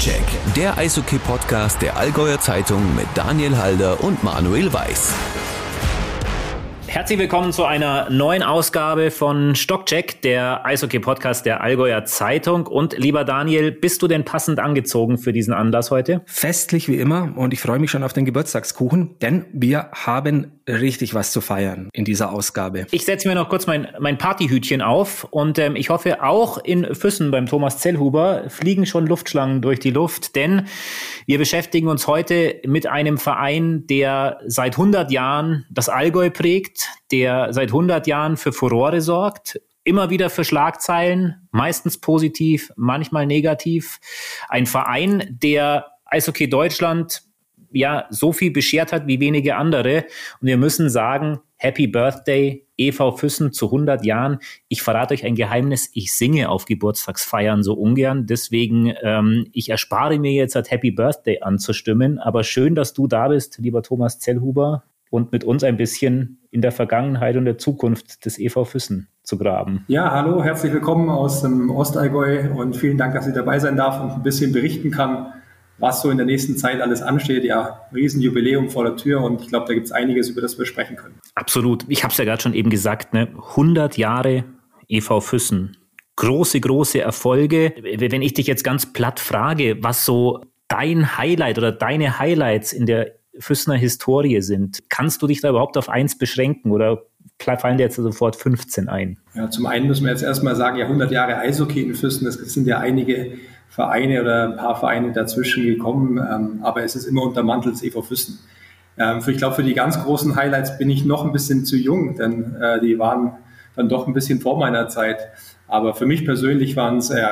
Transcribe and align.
Stockcheck, 0.00 0.54
der 0.56 0.78
Eishockey-Podcast 0.78 1.82
der 1.82 1.98
Allgäuer 1.98 2.40
Zeitung 2.40 2.96
mit 2.96 3.06
Daniel 3.14 3.58
Halder 3.58 4.02
und 4.02 4.24
Manuel 4.24 4.72
Weiß. 4.72 5.14
Herzlich 6.86 7.18
willkommen 7.18 7.52
zu 7.52 7.66
einer 7.66 8.08
neuen 8.08 8.42
Ausgabe 8.42 9.10
von 9.10 9.54
Stockcheck, 9.54 10.22
der 10.22 10.64
Eishockey-Podcast 10.64 11.44
der 11.44 11.60
Allgäuer 11.60 12.06
Zeitung. 12.06 12.66
Und 12.66 12.96
lieber 12.96 13.24
Daniel, 13.24 13.72
bist 13.72 14.00
du 14.00 14.08
denn 14.08 14.24
passend 14.24 14.58
angezogen 14.58 15.18
für 15.18 15.34
diesen 15.34 15.52
Anlass 15.52 15.90
heute? 15.90 16.22
Festlich 16.24 16.88
wie 16.88 16.96
immer 16.96 17.34
und 17.36 17.52
ich 17.52 17.60
freue 17.60 17.78
mich 17.78 17.90
schon 17.90 18.02
auf 18.02 18.14
den 18.14 18.24
Geburtstagskuchen, 18.24 19.18
denn 19.20 19.44
wir 19.52 19.90
haben 19.92 20.59
richtig 20.72 21.14
was 21.14 21.32
zu 21.32 21.40
feiern 21.40 21.88
in 21.92 22.04
dieser 22.04 22.32
Ausgabe. 22.32 22.86
Ich 22.90 23.04
setze 23.04 23.28
mir 23.28 23.34
noch 23.34 23.48
kurz 23.48 23.66
mein, 23.66 23.88
mein 23.98 24.18
Partyhütchen 24.18 24.82
auf 24.82 25.24
und 25.30 25.58
ähm, 25.58 25.76
ich 25.76 25.90
hoffe 25.90 26.22
auch 26.22 26.58
in 26.58 26.94
Füssen 26.94 27.30
beim 27.30 27.46
Thomas 27.46 27.78
Zellhuber 27.78 28.44
fliegen 28.48 28.86
schon 28.86 29.06
Luftschlangen 29.06 29.62
durch 29.62 29.80
die 29.80 29.90
Luft, 29.90 30.36
denn 30.36 30.66
wir 31.26 31.38
beschäftigen 31.38 31.88
uns 31.88 32.06
heute 32.06 32.60
mit 32.66 32.86
einem 32.86 33.18
Verein, 33.18 33.86
der 33.86 34.40
seit 34.46 34.74
100 34.74 35.10
Jahren 35.10 35.66
das 35.70 35.88
Allgäu 35.88 36.30
prägt, 36.30 36.88
der 37.10 37.52
seit 37.52 37.68
100 37.68 38.06
Jahren 38.06 38.36
für 38.36 38.52
Furore 38.52 39.00
sorgt, 39.00 39.60
immer 39.84 40.10
wieder 40.10 40.30
für 40.30 40.44
Schlagzeilen, 40.44 41.48
meistens 41.50 41.98
positiv, 41.98 42.70
manchmal 42.76 43.26
negativ. 43.26 43.98
Ein 44.48 44.66
Verein, 44.66 45.38
der 45.42 45.86
Eishockey 46.04 46.48
Deutschland 46.48 47.22
ja 47.72 48.06
so 48.10 48.32
viel 48.32 48.50
beschert 48.50 48.92
hat 48.92 49.06
wie 49.06 49.20
wenige 49.20 49.56
andere. 49.56 50.04
Und 50.40 50.48
wir 50.48 50.56
müssen 50.56 50.90
sagen, 50.90 51.40
Happy 51.56 51.86
Birthday, 51.86 52.66
EV 52.78 53.16
Füssen 53.16 53.52
zu 53.52 53.66
100 53.66 54.04
Jahren. 54.04 54.38
Ich 54.68 54.82
verrate 54.82 55.12
euch 55.12 55.24
ein 55.24 55.34
Geheimnis, 55.34 55.90
ich 55.92 56.14
singe 56.14 56.48
auf 56.48 56.64
Geburtstagsfeiern 56.64 57.62
so 57.62 57.74
ungern. 57.74 58.26
Deswegen, 58.26 58.94
ähm, 59.02 59.46
ich 59.52 59.68
erspare 59.68 60.18
mir 60.18 60.32
jetzt 60.32 60.54
halt 60.54 60.70
Happy 60.70 60.90
Birthday 60.90 61.40
anzustimmen. 61.42 62.18
Aber 62.18 62.44
schön, 62.44 62.74
dass 62.74 62.94
du 62.94 63.06
da 63.06 63.28
bist, 63.28 63.58
lieber 63.58 63.82
Thomas 63.82 64.18
Zellhuber, 64.18 64.84
und 65.10 65.32
mit 65.32 65.44
uns 65.44 65.64
ein 65.64 65.76
bisschen 65.76 66.38
in 66.50 66.62
der 66.62 66.72
Vergangenheit 66.72 67.36
und 67.36 67.44
der 67.44 67.58
Zukunft 67.58 68.24
des 68.24 68.38
EV 68.38 68.64
Füssen 68.64 69.08
zu 69.24 69.36
graben. 69.36 69.84
Ja, 69.88 70.12
hallo, 70.12 70.42
herzlich 70.42 70.72
willkommen 70.72 71.10
aus 71.10 71.42
dem 71.42 71.70
Ostallgäu 71.70 72.48
und 72.54 72.76
vielen 72.76 72.96
Dank, 72.96 73.14
dass 73.14 73.26
ich 73.26 73.34
dabei 73.34 73.58
sein 73.58 73.76
darf 73.76 74.00
und 74.00 74.10
ein 74.10 74.22
bisschen 74.22 74.52
berichten 74.52 74.92
kann 74.92 75.32
was 75.80 76.02
so 76.02 76.10
in 76.10 76.18
der 76.18 76.26
nächsten 76.26 76.56
Zeit 76.56 76.80
alles 76.80 77.02
ansteht. 77.02 77.42
Ja, 77.44 77.80
Riesenjubiläum 77.92 78.68
vor 78.70 78.84
der 78.84 78.96
Tür 78.96 79.22
und 79.22 79.40
ich 79.40 79.48
glaube, 79.48 79.66
da 79.66 79.74
gibt 79.74 79.86
es 79.86 79.92
einiges, 79.92 80.28
über 80.28 80.40
das 80.40 80.58
wir 80.58 80.66
sprechen 80.66 80.96
können. 80.96 81.18
Absolut. 81.34 81.84
Ich 81.88 82.04
habe 82.04 82.12
es 82.12 82.18
ja 82.18 82.24
gerade 82.24 82.40
schon 82.40 82.54
eben 82.54 82.70
gesagt, 82.70 83.14
ne? 83.14 83.28
100 83.50 83.96
Jahre 83.96 84.44
EV 84.88 85.20
Füssen. 85.20 85.76
Große, 86.16 86.60
große 86.60 87.00
Erfolge. 87.00 87.72
Wenn 87.82 88.22
ich 88.22 88.34
dich 88.34 88.46
jetzt 88.46 88.62
ganz 88.62 88.92
platt 88.92 89.20
frage, 89.20 89.78
was 89.80 90.04
so 90.04 90.44
dein 90.68 91.16
Highlight 91.16 91.58
oder 91.58 91.72
deine 91.72 92.18
Highlights 92.18 92.72
in 92.72 92.86
der 92.86 93.12
Füssener 93.38 93.76
Historie 93.76 94.42
sind, 94.42 94.80
kannst 94.90 95.22
du 95.22 95.26
dich 95.26 95.40
da 95.40 95.48
überhaupt 95.48 95.78
auf 95.78 95.88
eins 95.88 96.18
beschränken 96.18 96.72
oder 96.72 97.04
fallen 97.38 97.78
dir 97.78 97.84
jetzt 97.84 97.96
sofort 97.96 98.36
15 98.36 98.90
ein? 98.90 99.18
Ja, 99.34 99.48
zum 99.48 99.64
einen 99.64 99.86
müssen 99.86 100.04
wir 100.04 100.10
jetzt 100.10 100.22
erstmal 100.22 100.56
sagen, 100.56 100.76
ja, 100.76 100.84
100 100.84 101.10
Jahre 101.10 101.38
Eishockey 101.38 101.82
in 101.82 101.94
Füssen, 101.94 102.26
das 102.26 102.34
sind 102.34 102.66
ja 102.66 102.78
einige 102.78 103.38
Vereine 103.70 104.20
oder 104.20 104.44
ein 104.48 104.56
paar 104.56 104.78
Vereine 104.78 105.12
dazwischen 105.12 105.64
gekommen, 105.64 106.18
ähm, 106.18 106.60
aber 106.62 106.82
es 106.82 106.96
ist 106.96 107.06
immer 107.06 107.22
unter 107.22 107.42
Mantel 107.42 107.72
des 107.72 107.82
EV 107.82 108.02
Füssen. 108.02 108.40
Ähm, 108.98 109.22
für, 109.22 109.30
ich 109.30 109.38
glaube, 109.38 109.54
für 109.54 109.62
die 109.62 109.74
ganz 109.74 110.02
großen 110.02 110.36
Highlights 110.36 110.76
bin 110.76 110.90
ich 110.90 111.04
noch 111.04 111.24
ein 111.24 111.32
bisschen 111.32 111.64
zu 111.64 111.76
jung, 111.76 112.16
denn 112.16 112.56
äh, 112.60 112.80
die 112.80 112.98
waren 112.98 113.32
dann 113.76 113.88
doch 113.88 114.06
ein 114.06 114.12
bisschen 114.12 114.40
vor 114.40 114.58
meiner 114.58 114.88
Zeit. 114.88 115.18
Aber 115.68 115.94
für 115.94 116.04
mich 116.04 116.24
persönlich 116.24 116.76
waren 116.76 116.98
es 116.98 117.10
äh, 117.10 117.24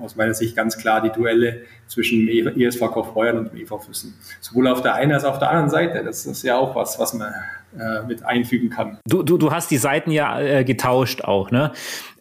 aus 0.00 0.14
meiner 0.14 0.34
Sicht 0.34 0.54
ganz 0.54 0.76
klar 0.76 1.00
die 1.00 1.10
Duelle 1.10 1.62
zwischen 1.86 2.28
ESV 2.28 2.80
Kaufbeuern 2.80 3.38
und 3.38 3.54
EV 3.54 3.78
Füssen. 3.78 4.14
Sowohl 4.40 4.68
auf 4.68 4.82
der 4.82 4.94
einen 4.94 5.12
als 5.12 5.24
auch 5.24 5.32
auf 5.32 5.38
der 5.38 5.50
anderen 5.50 5.70
Seite. 5.70 6.04
Das 6.04 6.26
ist 6.26 6.42
ja 6.42 6.56
auch 6.56 6.76
was, 6.76 6.98
was 6.98 7.14
man 7.14 7.32
äh, 7.78 8.06
mit 8.06 8.24
einfügen 8.24 8.70
kann. 8.70 8.98
Du, 9.08 9.22
du, 9.22 9.38
du 9.38 9.50
hast 9.50 9.70
die 9.70 9.78
Seiten 9.78 10.10
ja 10.10 10.38
äh, 10.38 10.64
getauscht 10.64 11.22
auch, 11.22 11.50
ne? 11.50 11.72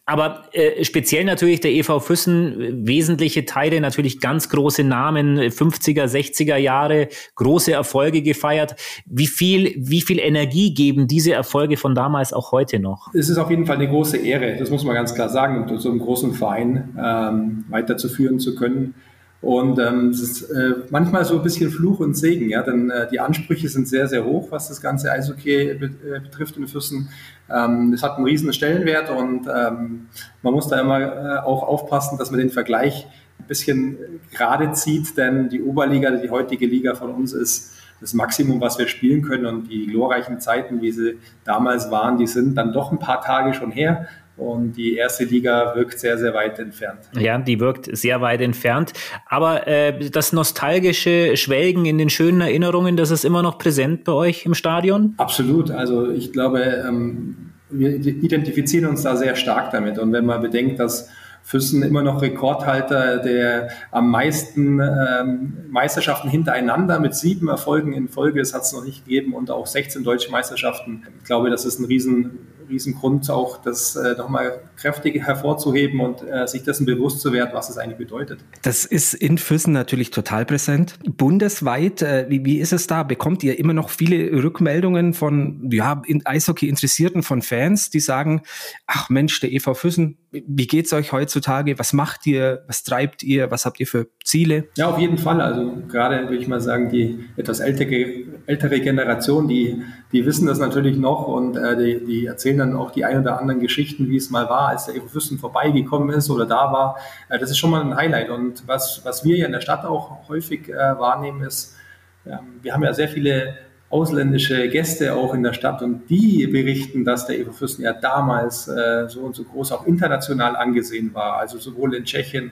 Aber 0.10 0.44
äh, 0.54 0.86
speziell 0.86 1.26
natürlich 1.26 1.60
der 1.60 1.72
EV 1.72 2.00
Füssen, 2.00 2.88
wesentliche 2.88 3.44
Teile, 3.44 3.82
natürlich 3.82 4.22
ganz 4.22 4.48
große 4.48 4.86
Namen, 4.86 5.38
50er, 5.38 6.06
60er 6.06 6.56
Jahre, 6.56 7.10
große 7.36 7.74
Erfolge 7.74 8.22
gefeiert. 8.22 8.78
Wie 9.06 9.28
viel, 9.28 9.76
wie 9.78 10.00
viel 10.00 10.20
Energie 10.20 10.74
geben 10.74 11.08
diese 11.08 11.34
Erfolge 11.34 11.76
von 11.76 11.94
damals 11.94 12.32
auch 12.32 12.54
heute 12.54 12.80
noch? 12.80 13.14
Es 13.14 13.28
ist 13.28 13.38
auf 13.38 13.50
jeden 13.50 13.66
Fall 13.66 13.76
eine 13.76 13.90
große 13.90 14.16
Ehre, 14.16 14.56
das 14.58 14.70
muss 14.70 14.86
man 14.86 14.96
ganz 14.96 15.14
klar 15.14 15.28
sagen, 15.28 15.78
so 15.78 15.90
einen 15.90 16.00
großen 16.00 16.34
Verein 16.34 16.98
ähm, 16.98 17.66
weiterzuführen 17.68 18.40
zu 18.40 18.56
können. 18.56 18.96
Und 19.40 19.78
ähm, 19.78 20.10
es 20.10 20.22
ist 20.22 20.50
äh, 20.50 20.74
manchmal 20.90 21.24
so 21.24 21.36
ein 21.36 21.44
bisschen 21.44 21.70
Fluch 21.70 22.00
und 22.00 22.16
Segen, 22.16 22.50
ja, 22.50 22.64
denn 22.64 22.90
äh, 22.90 23.08
die 23.08 23.20
Ansprüche 23.20 23.70
sind 23.70 23.88
sehr, 23.88 24.08
sehr 24.08 24.26
hoch, 24.26 24.48
was 24.50 24.68
das 24.68 24.82
ganze 24.82 25.12
Eishockey 25.12 25.70
äh, 25.70 25.76
betrifft 25.76 26.58
in 26.58 26.68
Füssen. 26.68 27.10
Ähm, 27.50 27.94
es 27.94 28.02
hat 28.02 28.18
einen 28.18 28.26
riesen 28.26 28.52
Stellenwert 28.52 29.12
und 29.12 29.48
ähm, 29.48 30.08
man 30.42 30.54
muss 30.54 30.68
da 30.68 30.82
immer 30.82 31.00
äh, 31.00 31.40
auch 31.40 31.64
aufpassen, 31.64 32.18
dass 32.18 32.32
man 32.32 32.40
den 32.40 32.50
Vergleich 32.50 33.08
ein 33.40 33.46
bisschen 33.48 33.98
gerade 34.34 34.72
zieht, 34.72 35.16
denn 35.18 35.50
die 35.50 35.62
Oberliga, 35.62 36.10
die 36.12 36.32
heutige 36.32 36.66
Liga 36.66 36.96
von 36.96 37.12
uns 37.12 37.32
ist 37.32 37.74
das 38.02 38.14
Maximum, 38.14 38.60
was 38.60 38.78
wir 38.78 38.88
spielen 38.88 39.22
können 39.22 39.46
und 39.46 39.70
die 39.70 39.88
glorreichen 39.88 40.40
Zeiten, 40.40 40.82
wie 40.82 40.92
sie 40.92 41.18
damals 41.46 41.90
waren, 41.92 42.18
die 42.18 42.28
sind 42.28 42.56
dann 42.56 42.74
doch 42.74 42.92
ein 42.92 43.00
paar 43.00 43.22
Tage 43.22 43.54
schon 43.54 43.72
her. 43.72 44.08
Und 44.38 44.74
die 44.74 44.96
erste 44.96 45.26
Liga 45.26 45.76
wirkt 45.76 46.00
sehr, 46.00 46.18
sehr 46.18 46.34
weit 46.34 46.60
entfernt. 46.60 47.00
Ja, 47.18 47.38
die 47.40 47.60
wirkt 47.60 47.90
sehr 47.98 48.22
weit 48.22 48.42
entfernt. 48.42 48.94
Aber 49.26 49.68
äh, 49.68 50.10
das 50.10 50.32
nostalgische 50.32 51.36
Schwelgen 51.36 51.86
in 51.86 51.98
den 51.98 52.10
schönen 52.10 52.42
Erinnerungen, 52.42 52.98
das 52.98 53.10
ist 53.10 53.26
immer 53.26 53.42
noch 53.42 53.58
präsent 53.58 54.04
bei 54.04 54.12
euch 54.12 54.46
im 54.46 54.54
Stadion? 54.54 55.16
Absolut. 55.18 55.72
Also 55.72 56.12
ich 56.12 56.32
glaube, 56.32 56.84
ähm, 56.88 57.54
wir 57.72 57.96
identifizieren 57.96 58.86
uns 58.86 59.04
da 59.04 59.16
sehr 59.16 59.36
stark 59.36 59.72
damit. 59.72 59.98
Und 59.98 60.14
wenn 60.14 60.26
man 60.26 60.42
bedenkt, 60.42 60.80
dass 60.80 61.10
Füssen 61.48 61.82
immer 61.82 62.04
noch 62.04 62.22
Rekordhalter 62.22 63.20
der 63.20 63.70
am 63.92 64.12
meisten 64.12 64.82
ähm, 64.82 65.54
Meisterschaften 65.70 66.28
hintereinander 66.28 67.00
mit 67.00 67.16
sieben 67.16 67.48
Erfolgen 67.48 67.94
in 67.94 68.10
Folge. 68.10 68.40
Das 68.40 68.54
hat 68.54 68.64
es 68.64 68.74
noch 68.74 68.84
nicht 68.84 69.06
gegeben 69.06 69.34
und 69.34 69.50
auch 69.50 69.66
16 69.66 70.04
deutsche 70.04 70.30
Meisterschaften. 70.30 71.04
Ich 71.20 71.24
glaube, 71.24 71.50
das 71.50 71.64
ist 71.64 71.80
ein 71.80 71.86
riesen 71.86 72.40
Riesengrund, 72.70 73.30
auch 73.30 73.62
das 73.62 73.96
äh, 73.96 74.16
nochmal 74.18 74.62
kräftig 74.76 75.24
hervorzuheben 75.24 76.00
und 76.00 76.22
äh, 76.22 76.48
sich 76.48 76.64
dessen 76.64 76.86
bewusst 76.86 77.22
zu 77.22 77.34
werden, 77.34 77.52
was 77.54 77.70
es 77.70 77.78
eigentlich 77.78 77.98
bedeutet. 77.98 78.40
Das 78.62 78.86
ist 78.86 79.14
in 79.14 79.38
Füssen 79.38 79.74
natürlich 79.74 80.12
total 80.12 80.46
präsent. 80.46 80.96
Bundesweit, 81.06 82.02
äh, 82.02 82.26
wie, 82.30 82.46
wie 82.46 82.60
ist 82.60 82.74
es 82.74 82.88
da? 82.88 83.04
Bekommt 83.04 83.44
ihr 83.44 83.60
immer 83.60 83.74
noch 83.74 83.90
viele 83.90 84.44
Rückmeldungen 84.44 85.14
von 85.14 85.70
ja, 85.72 86.02
in 86.06 86.26
Eishockey 86.26 86.68
Interessierten, 86.70 87.24
von 87.24 87.42
Fans, 87.42 87.90
die 87.90 88.00
sagen, 88.00 88.42
ach 88.86 89.10
Mensch, 89.10 89.40
der 89.40 89.52
EV 89.52 89.74
Füssen, 89.74 90.18
wie 90.32 90.68
geht's 90.68 90.94
euch 90.94 91.12
heutzutage? 91.12 91.80
Was 91.80 91.94
macht 91.94 92.26
ihr? 92.28 92.64
Was 92.68 92.84
treibt 92.84 93.24
ihr? 93.24 93.50
Was 93.52 93.66
habt 93.66 93.80
ihr 93.80 93.88
für 93.88 94.08
Ziele? 94.28 94.66
Ja, 94.76 94.90
auf 94.90 95.00
jeden 95.00 95.18
Fall. 95.18 95.40
Also 95.40 95.72
gerade 95.88 96.24
würde 96.24 96.36
ich 96.36 96.50
mal 96.50 96.60
sagen, 96.60 96.90
die 96.90 97.30
etwas 97.38 97.62
ältere, 97.62 98.26
ältere 98.46 98.82
Generation, 98.82 99.48
die, 99.48 99.82
die 100.12 100.26
wissen 100.26 100.48
das 100.48 100.60
natürlich 100.60 100.98
noch 100.98 101.30
und 101.30 101.56
äh, 101.56 101.78
die, 101.78 102.06
die 102.06 102.26
erzählen 102.26 102.58
dann 102.58 102.76
auch 102.76 102.92
die 102.92 103.06
ein 103.06 103.22
oder 103.22 103.40
anderen 103.40 103.62
Geschichten, 103.62 104.10
wie 104.10 104.18
es 104.18 104.30
mal 104.30 104.50
war, 104.50 104.68
als 104.68 104.88
der 104.88 104.96
EV 104.96 105.08
Füssen 105.08 105.40
vorbeigekommen 105.40 106.10
ist 106.10 106.30
oder 106.30 106.46
da 106.46 106.74
war. 106.74 106.98
Äh, 107.30 107.40
das 107.40 107.52
ist 107.52 107.58
schon 107.58 107.70
mal 107.70 107.82
ein 107.82 107.96
Highlight. 107.96 108.30
Und 108.30 108.68
was, 108.68 109.00
was 109.06 109.24
wir 109.24 109.38
ja 109.38 109.46
in 109.46 109.54
der 109.54 109.62
Stadt 109.62 109.86
auch 109.86 110.28
häufig 110.28 110.68
äh, 110.68 110.76
wahrnehmen, 110.76 111.44
ist, 111.44 111.78
äh, 112.26 112.36
wir 112.62 112.74
haben 112.74 112.84
ja 112.84 112.94
sehr 112.94 113.08
viele 113.08 113.56
ausländische 113.90 114.68
Gäste 114.68 115.14
auch 115.14 115.34
in 115.34 115.44
der 115.44 115.54
Stadt 115.54 115.82
und 115.82 116.10
die 116.10 116.48
berichten, 116.48 117.06
dass 117.06 117.28
der 117.28 117.40
Evo 117.40 117.54
Fürsten 117.54 117.84
ja 117.84 117.94
damals 117.94 118.68
äh, 118.68 119.08
so 119.08 119.22
und 119.22 119.38
so 119.38 119.46
groß 119.46 119.72
auch 119.72 119.88
international 119.88 120.58
angesehen 120.58 121.14
war, 121.14 121.38
also 121.38 121.58
sowohl 121.58 121.96
in 121.96 122.04
Tschechien, 122.04 122.52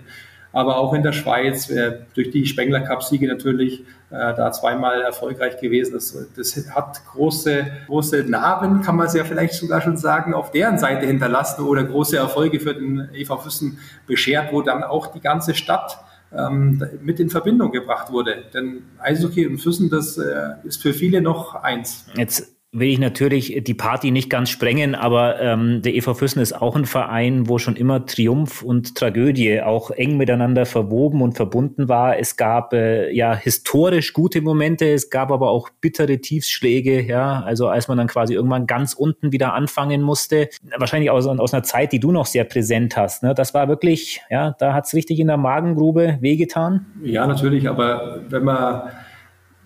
aber 0.55 0.77
auch 0.77 0.93
in 0.93 1.03
der 1.03 1.11
Schweiz, 1.11 1.69
äh, 1.69 1.99
durch 2.13 2.31
die 2.31 2.45
Spengler 2.45 2.79
Cup-Siege 2.79 3.27
natürlich 3.27 3.81
äh, 4.09 4.33
da 4.35 4.53
zweimal 4.53 5.01
erfolgreich 5.01 5.59
gewesen. 5.59 5.95
Das, 5.95 6.17
das 6.33 6.55
hat 6.73 7.05
große, 7.11 7.67
große 7.87 8.23
Narben, 8.23 8.81
kann 8.81 8.95
man 8.95 9.07
es 9.07 9.13
ja 9.15 9.25
vielleicht 9.25 9.55
sogar 9.55 9.81
schon 9.81 9.97
sagen, 9.97 10.33
auf 10.33 10.51
deren 10.51 10.77
Seite 10.77 11.07
hinterlassen 11.07 11.65
oder 11.65 11.83
große 11.83 12.15
Erfolge 12.15 12.61
für 12.61 12.73
den 12.73 13.09
EV 13.13 13.37
Füssen 13.43 13.79
beschert, 14.07 14.53
wo 14.53 14.61
dann 14.61 14.83
auch 14.83 15.07
die 15.07 15.19
ganze 15.19 15.55
Stadt 15.55 15.99
ähm, 16.33 16.81
mit 17.01 17.19
in 17.19 17.29
Verbindung 17.29 17.73
gebracht 17.73 18.09
wurde. 18.13 18.45
Denn 18.53 18.83
Eishockey 18.99 19.45
und 19.47 19.57
Füssen, 19.57 19.89
das 19.89 20.17
äh, 20.17 20.51
ist 20.63 20.81
für 20.81 20.93
viele 20.93 21.19
noch 21.19 21.55
eins. 21.55 22.05
Jetzt 22.15 22.54
will 22.77 22.89
ich 22.89 22.99
natürlich 22.99 23.63
die 23.63 23.73
Party 23.73 24.11
nicht 24.11 24.29
ganz 24.29 24.49
sprengen, 24.49 24.95
aber 24.95 25.39
ähm, 25.39 25.81
der 25.81 25.95
EV 25.95 26.13
Füssen 26.13 26.41
ist 26.41 26.53
auch 26.53 26.75
ein 26.75 26.85
Verein, 26.85 27.47
wo 27.47 27.57
schon 27.57 27.75
immer 27.75 28.05
Triumph 28.05 28.61
und 28.61 28.95
Tragödie 28.95 29.61
auch 29.61 29.91
eng 29.91 30.17
miteinander 30.17 30.65
verwoben 30.65 31.21
und 31.21 31.33
verbunden 31.33 31.87
war. 31.87 32.19
Es 32.19 32.35
gab 32.35 32.73
äh, 32.73 33.11
ja 33.11 33.33
historisch 33.33 34.13
gute 34.13 34.41
Momente, 34.41 34.85
es 34.85 35.09
gab 35.09 35.31
aber 35.31 35.49
auch 35.49 35.69
bittere 35.81 36.19
Tiefschläge, 36.19 37.01
ja, 37.01 37.41
also 37.43 37.69
als 37.69 37.87
man 37.87 37.97
dann 37.97 38.07
quasi 38.07 38.33
irgendwann 38.33 38.67
ganz 38.67 38.93
unten 38.93 39.31
wieder 39.31 39.53
anfangen 39.53 40.01
musste, 40.01 40.49
wahrscheinlich 40.77 41.09
aus, 41.09 41.27
aus 41.27 41.53
einer 41.53 41.63
Zeit, 41.63 41.93
die 41.93 41.99
du 41.99 42.11
noch 42.11 42.25
sehr 42.25 42.43
präsent 42.43 42.97
hast. 42.97 43.23
Ne? 43.23 43.33
Das 43.33 43.53
war 43.53 43.67
wirklich, 43.67 44.21
ja, 44.29 44.55
da 44.59 44.73
hat's 44.73 44.93
richtig 44.93 45.19
in 45.19 45.27
der 45.27 45.37
Magengrube 45.37 46.17
wehgetan. 46.19 46.85
Ja, 47.03 47.25
natürlich, 47.25 47.69
aber 47.69 48.21
wenn 48.29 48.43
man 48.43 48.89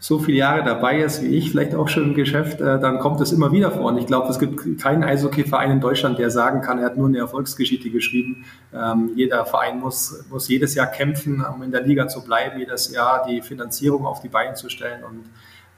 so 0.02 0.18
viele 0.18 0.38
Jahre 0.38 0.64
dabei 0.64 1.02
ist, 1.02 1.22
wie 1.22 1.36
ich, 1.36 1.52
vielleicht 1.52 1.76
auch 1.76 1.90
schon 1.90 2.04
im 2.04 2.14
Geschäft, 2.14 2.62
äh, 2.62 2.80
dann 2.80 3.00
kommt 3.00 3.20
es 3.20 3.34
immer 3.34 3.52
wieder 3.52 3.70
vor. 3.70 3.86
Und 3.86 3.98
ich 3.98 4.08
glaube, 4.08 4.30
es 4.30 4.40
gibt 4.40 4.80
keinen 4.80 5.04
Eishockey-Verein 5.04 5.72
in 5.72 5.82
Deutschland, 5.82 6.18
der 6.18 6.32
sagen 6.32 6.62
kann, 6.62 6.80
er 6.80 6.86
hat 6.86 6.98
nur 6.98 7.08
eine 7.08 7.18
Erfolgsgeschichte 7.18 7.90
geschrieben. 7.90 8.46
Ähm, 8.74 9.12
jeder 9.16 9.46
Verein 9.46 9.80
muss, 9.80 10.24
muss 10.30 10.48
jedes 10.48 10.74
Jahr 10.74 10.88
kämpfen, 10.88 11.44
um 11.44 11.64
in 11.64 11.72
der 11.72 11.82
Liga 11.82 12.08
zu 12.08 12.24
bleiben, 12.24 12.60
jedes 12.60 12.92
Jahr 12.94 13.26
die 13.28 13.42
Finanzierung 13.42 14.06
auf 14.06 14.22
die 14.22 14.30
Beine 14.30 14.54
zu 14.54 14.70
stellen. 14.70 15.04
Und 15.04 15.26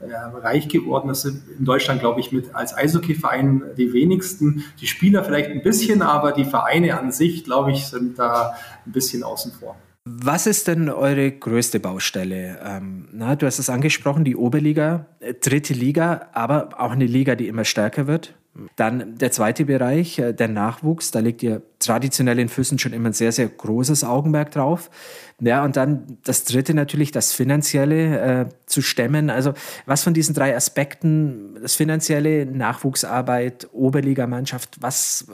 äh, 0.08 0.16
reich 0.16 0.68
geworden 0.68 1.10
ist 1.10 1.26
in 1.26 1.42
Deutschland, 1.66 2.00
glaube 2.00 2.20
ich, 2.20 2.32
mit 2.32 2.54
als 2.54 2.78
Eishockey-Verein 2.78 3.64
die 3.76 3.92
wenigsten. 3.92 4.66
Die 4.80 4.88
Spieler 4.88 5.24
vielleicht 5.24 5.50
ein 5.50 5.64
bisschen, 5.64 6.04
aber 6.04 6.32
die 6.32 6.46
Vereine 6.46 7.00
an 7.00 7.12
sich, 7.12 7.44
glaube 7.44 7.72
ich, 7.72 7.88
sind 7.88 8.20
da 8.20 8.54
ein 8.86 8.92
bisschen 8.92 9.24
außen 9.24 9.52
vor. 9.52 9.76
Was 10.04 10.48
ist 10.48 10.68
denn 10.68 10.90
eure 10.90 11.32
größte 11.32 11.80
Baustelle? 11.80 12.60
Ähm, 12.64 13.08
na, 13.12 13.36
du 13.36 13.46
hast 13.46 13.60
es 13.60 13.70
angesprochen, 13.70 14.24
die 14.24 14.36
Oberliga, 14.36 15.06
äh, 15.20 15.36
dritte 15.36 15.76
Liga, 15.76 16.30
aber 16.34 16.70
auch 16.80 16.92
eine 16.92 17.06
Liga, 17.06 17.36
die 17.36 17.48
immer 17.48 17.66
stärker 17.66 18.08
wird. 18.08 18.34
Dann 18.76 19.18
der 19.18 19.32
zweite 19.32 19.66
Bereich, 19.66 20.18
äh, 20.18 20.34
der 20.34 20.48
Nachwuchs. 20.48 21.12
Da 21.12 21.20
legt 21.20 21.44
ihr 21.44 21.62
traditionell 21.82 22.40
in 22.40 22.50
Füssen 22.50 22.80
schon 22.80 22.94
immer 22.94 23.10
ein 23.10 23.14
sehr, 23.14 23.32
sehr 23.32 23.48
großes 23.48 24.04
Augenmerk 24.04 24.52
drauf. 24.52 24.90
Ja, 25.44 25.66
und 25.66 25.76
dann 25.76 26.20
das 26.24 26.44
dritte 26.44 26.76
natürlich, 26.76 27.12
das 27.12 27.34
Finanzielle 27.34 28.20
äh, 28.20 28.46
zu 28.68 28.84
stemmen. 28.84 29.32
Also 29.32 29.54
was 29.88 30.04
von 30.04 30.14
diesen 30.14 30.36
drei 30.36 30.56
Aspekten, 30.56 31.58
das 31.60 31.76
Finanzielle, 31.76 32.46
Nachwuchsarbeit, 32.46 33.68
Oberligamannschaft, 33.74 34.78
was, 34.82 35.26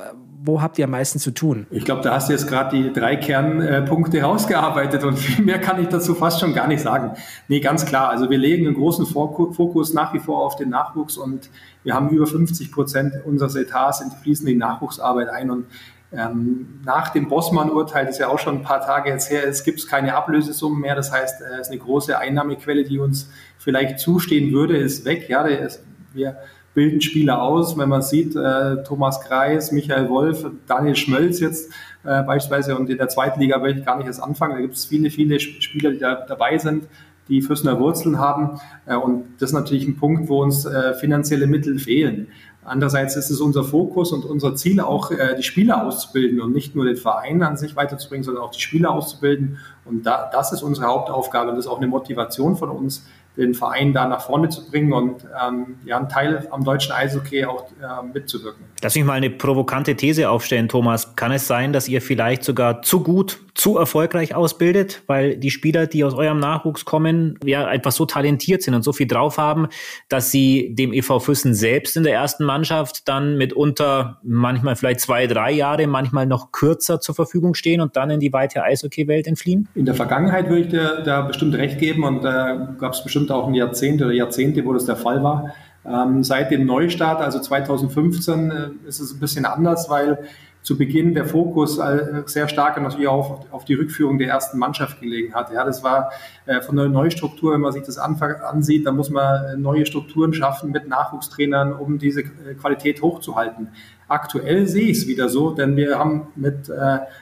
wo 0.41 0.61
habt 0.61 0.79
ihr 0.79 0.85
am 0.85 0.91
meisten 0.91 1.19
zu 1.19 1.31
tun? 1.31 1.67
Ich 1.71 1.83
glaube, 1.83 2.03
da 2.03 2.13
hast 2.13 2.29
du 2.29 2.33
jetzt 2.33 2.47
gerade 2.47 2.77
die 2.77 2.93
drei 2.93 3.17
Kernpunkte 3.17 4.21
rausgearbeitet 4.21 5.03
und 5.03 5.17
viel 5.17 5.43
mehr 5.43 5.59
kann 5.59 5.81
ich 5.81 5.89
dazu 5.89 6.15
fast 6.15 6.39
schon 6.39 6.53
gar 6.53 6.67
nicht 6.67 6.81
sagen. 6.81 7.17
Nee, 7.49 7.59
ganz 7.59 7.85
klar. 7.85 8.09
Also 8.09 8.29
wir 8.29 8.37
legen 8.37 8.65
einen 8.65 8.75
großen 8.75 9.05
Fokus 9.05 9.93
nach 9.93 10.13
wie 10.13 10.19
vor 10.19 10.45
auf 10.45 10.55
den 10.55 10.69
Nachwuchs 10.69 11.17
und 11.17 11.49
wir 11.83 11.93
haben 11.93 12.09
über 12.09 12.27
50 12.27 12.71
Prozent 12.71 13.13
unseres 13.25 13.55
Etats 13.55 13.99
in 13.99 14.11
fließende 14.11 14.55
Nachwuchsarbeit 14.55 15.27
ein 15.29 15.51
und 15.51 15.65
ähm, 16.11 16.79
nach 16.85 17.09
dem 17.09 17.27
Bossmann-Urteil, 17.27 18.05
das 18.05 18.17
ja 18.17 18.29
auch 18.29 18.39
schon 18.39 18.59
ein 18.59 18.61
paar 18.61 18.81
Tage 18.81 19.09
jetzt 19.09 19.29
her 19.29 19.43
ist, 19.43 19.63
gibt 19.63 19.79
es 19.79 19.87
keine 19.87 20.15
Ablösesummen 20.15 20.79
mehr. 20.79 20.95
Das 20.95 21.11
heißt, 21.11 21.41
es 21.41 21.57
äh, 21.57 21.61
ist 21.61 21.67
eine 21.69 21.79
große 21.79 22.17
Einnahmequelle, 22.17 22.83
die 22.83 22.99
uns 22.99 23.29
vielleicht 23.57 23.99
zustehen 23.99 24.53
würde, 24.53 24.77
ist 24.77 25.03
weg. 25.03 25.27
Ja, 25.27 25.41
ist, 25.43 25.83
wir 26.13 26.37
bilden 26.73 27.01
Spieler 27.01 27.41
aus, 27.41 27.77
wenn 27.77 27.89
man 27.89 28.01
sieht, 28.01 28.35
äh, 28.35 28.83
Thomas 28.83 29.19
Kreis, 29.21 29.71
Michael 29.71 30.09
Wolf, 30.09 30.45
Daniel 30.67 30.95
Schmölz 30.95 31.39
jetzt 31.39 31.71
äh, 32.03 32.23
beispielsweise 32.23 32.77
und 32.77 32.89
in 32.89 32.97
der 32.97 33.09
zweiten 33.09 33.41
Liga 33.41 33.61
will 33.61 33.77
ich 33.77 33.85
gar 33.85 33.97
nicht 33.97 34.07
erst 34.07 34.21
anfangen. 34.21 34.53
Da 34.53 34.61
gibt 34.61 34.75
es 34.75 34.85
viele, 34.85 35.09
viele 35.09 35.39
Spieler, 35.39 35.91
die 35.91 35.99
da 35.99 36.25
dabei 36.27 36.57
sind 36.57 36.87
die 37.29 37.41
Füssener 37.41 37.79
Wurzeln 37.79 38.19
haben. 38.19 38.59
Äh, 38.85 38.95
und 38.95 39.25
das 39.39 39.49
ist 39.49 39.53
natürlich 39.53 39.87
ein 39.87 39.97
Punkt, 39.97 40.29
wo 40.29 40.41
uns 40.41 40.65
äh, 40.65 40.93
finanzielle 40.93 41.47
Mittel 41.47 41.79
fehlen. 41.79 42.27
Andererseits 42.67 43.15
ist 43.15 43.29
es 43.29 43.39
unser 43.39 43.63
Fokus 43.63 44.11
und 44.11 44.25
unser 44.25 44.53
Ziel 44.55 44.81
auch, 44.81 45.09
äh, 45.11 45.35
die 45.37 45.43
Spieler 45.43 45.85
auszubilden 45.85 46.41
und 46.41 46.53
nicht 46.53 46.75
nur 46.75 46.83
den 46.83 46.97
Verein 46.97 47.41
an 47.41 47.55
sich 47.55 47.77
weiterzubringen, 47.77 48.25
sondern 48.25 48.43
auch 48.43 48.51
die 48.51 48.59
Spieler 48.59 48.91
auszubilden. 48.91 49.57
Und 49.85 50.05
da, 50.05 50.29
das 50.33 50.51
ist 50.51 50.63
unsere 50.63 50.87
Hauptaufgabe 50.87 51.49
und 51.49 51.55
das 51.55 51.65
ist 51.65 51.71
auch 51.71 51.77
eine 51.77 51.87
Motivation 51.87 52.57
von 52.57 52.69
uns, 52.69 53.05
den 53.37 53.53
Verein 53.53 53.93
da 53.93 54.07
nach 54.07 54.21
vorne 54.21 54.49
zu 54.49 54.69
bringen 54.69 54.93
und 54.93 55.23
ähm, 55.23 55.77
ja, 55.85 55.97
einen 55.97 56.09
Teil 56.09 56.47
am 56.51 56.63
deutschen 56.63 56.91
Eishockey 56.91 57.45
auch 57.45 57.65
äh, 57.71 58.05
mitzuwirken. 58.13 58.65
Lass 58.81 58.95
mich 58.95 59.05
mal 59.05 59.13
eine 59.13 59.29
provokante 59.29 59.95
These 59.95 60.29
aufstellen, 60.29 60.67
Thomas. 60.69 61.15
Kann 61.15 61.31
es 61.31 61.47
sein, 61.47 61.73
dass 61.73 61.87
ihr 61.87 62.01
vielleicht 62.01 62.43
sogar 62.43 62.81
zu 62.81 63.01
gut, 63.01 63.39
zu 63.57 63.77
erfolgreich 63.77 64.35
ausbildet, 64.35 65.01
weil 65.07 65.35
die 65.35 65.49
Spieler, 65.49 65.87
die 65.87 66.03
aus 66.03 66.13
eurem 66.13 66.39
Nachwuchs 66.39 66.85
kommen, 66.85 67.39
ja 67.43 67.65
einfach 67.65 67.91
so 67.91 68.05
talentiert 68.05 68.61
sind 68.61 68.75
und 68.75 68.83
so 68.83 68.93
viel 68.93 69.07
drauf 69.07 69.39
haben, 69.39 69.67
dass 70.09 70.29
sie 70.29 70.75
dem 70.75 70.93
EV 70.93 71.19
Füssen 71.19 71.55
selbst 71.55 71.97
in 71.97 72.03
der 72.03 72.13
ersten 72.13 72.45
Mannschaft 72.45 73.07
dann 73.07 73.35
mitunter 73.37 74.19
manchmal 74.23 74.75
vielleicht 74.75 74.99
zwei, 74.99 75.25
drei 75.25 75.51
Jahre, 75.51 75.87
manchmal 75.87 76.27
noch 76.27 76.51
kürzer 76.51 76.99
zur 76.99 77.15
Verfügung 77.15 77.55
stehen 77.55 77.81
und 77.81 77.95
dann 77.95 78.11
in 78.11 78.19
die 78.19 78.31
weite 78.31 78.63
Eishockey-Welt 78.63 79.25
entfliehen? 79.25 79.67
In 79.73 79.85
der 79.85 79.95
Vergangenheit 79.95 80.49
würde 80.49 80.61
ich 80.61 80.67
dir 80.69 81.01
da 81.03 81.21
bestimmt 81.21 81.55
recht 81.55 81.79
geben 81.79 82.03
und 82.03 82.23
da 82.23 82.53
äh, 82.53 82.67
gab 82.77 82.93
es 82.93 83.03
bestimmt 83.03 83.26
auch 83.31 83.47
ein 83.47 83.53
Jahrzehnt 83.53 84.01
oder 84.01 84.11
Jahrzehnte, 84.11 84.65
wo 84.65 84.73
das 84.73 84.85
der 84.85 84.95
Fall 84.95 85.23
war. 85.23 85.53
Ähm, 85.85 86.23
seit 86.23 86.51
dem 86.51 86.65
Neustart, 86.65 87.21
also 87.21 87.39
2015, 87.39 88.51
äh, 88.51 88.69
ist 88.87 88.99
es 88.99 89.13
ein 89.13 89.19
bisschen 89.19 89.45
anders, 89.45 89.89
weil 89.89 90.19
zu 90.61 90.77
Beginn 90.77 91.13
der 91.13 91.25
Fokus 91.25 91.77
äh, 91.77 92.23
sehr 92.25 92.49
stark 92.49 92.81
natürlich 92.81 93.07
auch 93.07 93.45
auf, 93.51 93.63
die 93.63 93.75
Rückführung 93.75 94.17
der 94.17 94.27
ersten 94.27 94.57
Mannschaft 94.57 94.99
gelegen 94.99 95.33
hat. 95.33 95.51
Ja, 95.53 95.63
das 95.63 95.81
war 95.81 96.11
von 96.61 96.75
der 96.75 96.87
Neustruktur, 96.87 97.53
wenn 97.53 97.61
man 97.61 97.71
sich 97.73 97.83
das 97.83 97.97
ansieht, 97.97 98.85
da 98.85 98.91
muss 98.91 99.09
man 99.09 99.61
neue 99.61 99.85
Strukturen 99.85 100.33
schaffen 100.33 100.71
mit 100.71 100.87
Nachwuchstrainern, 100.87 101.73
um 101.73 101.97
diese 101.97 102.23
Qualität 102.23 103.01
hochzuhalten. 103.01 103.69
Aktuell 104.07 104.67
sehe 104.67 104.87
ich 104.87 104.99
es 104.99 105.07
wieder 105.07 105.27
so, 105.27 105.51
denn 105.51 105.75
wir 105.75 105.99
haben 105.99 106.27
mit 106.35 106.71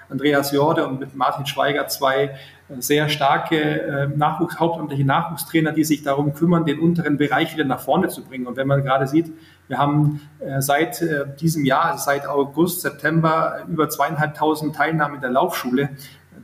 Andreas 0.09 0.51
Jorde 0.51 0.87
und 0.87 0.99
mit 0.99 1.15
Martin 1.15 1.45
Schweiger 1.45 1.87
zwei 1.87 2.35
sehr 2.79 3.09
starke 3.09 3.57
äh, 3.57 4.07
Nachwuchs, 4.07 4.59
hauptamtliche 4.59 5.05
Nachwuchstrainer, 5.05 5.71
die 5.71 5.83
sich 5.83 6.01
darum 6.01 6.33
kümmern, 6.33 6.65
den 6.65 6.79
unteren 6.79 7.17
Bereich 7.17 7.53
wieder 7.53 7.65
nach 7.65 7.79
vorne 7.79 8.07
zu 8.07 8.23
bringen. 8.23 8.47
Und 8.47 8.57
wenn 8.57 8.67
man 8.67 8.83
gerade 8.83 9.07
sieht, 9.07 9.31
wir 9.67 9.77
haben 9.77 10.21
äh, 10.39 10.61
seit 10.61 11.01
äh, 11.01 11.25
diesem 11.39 11.63
Jahr, 11.63 11.85
also 11.85 12.05
seit 12.05 12.27
August, 12.27 12.81
September, 12.81 13.65
über 13.69 13.87
zweieinhalbtausend 13.87 14.75
Teilnahmen 14.75 15.15
in 15.15 15.21
der 15.21 15.29
Laufschule. 15.29 15.89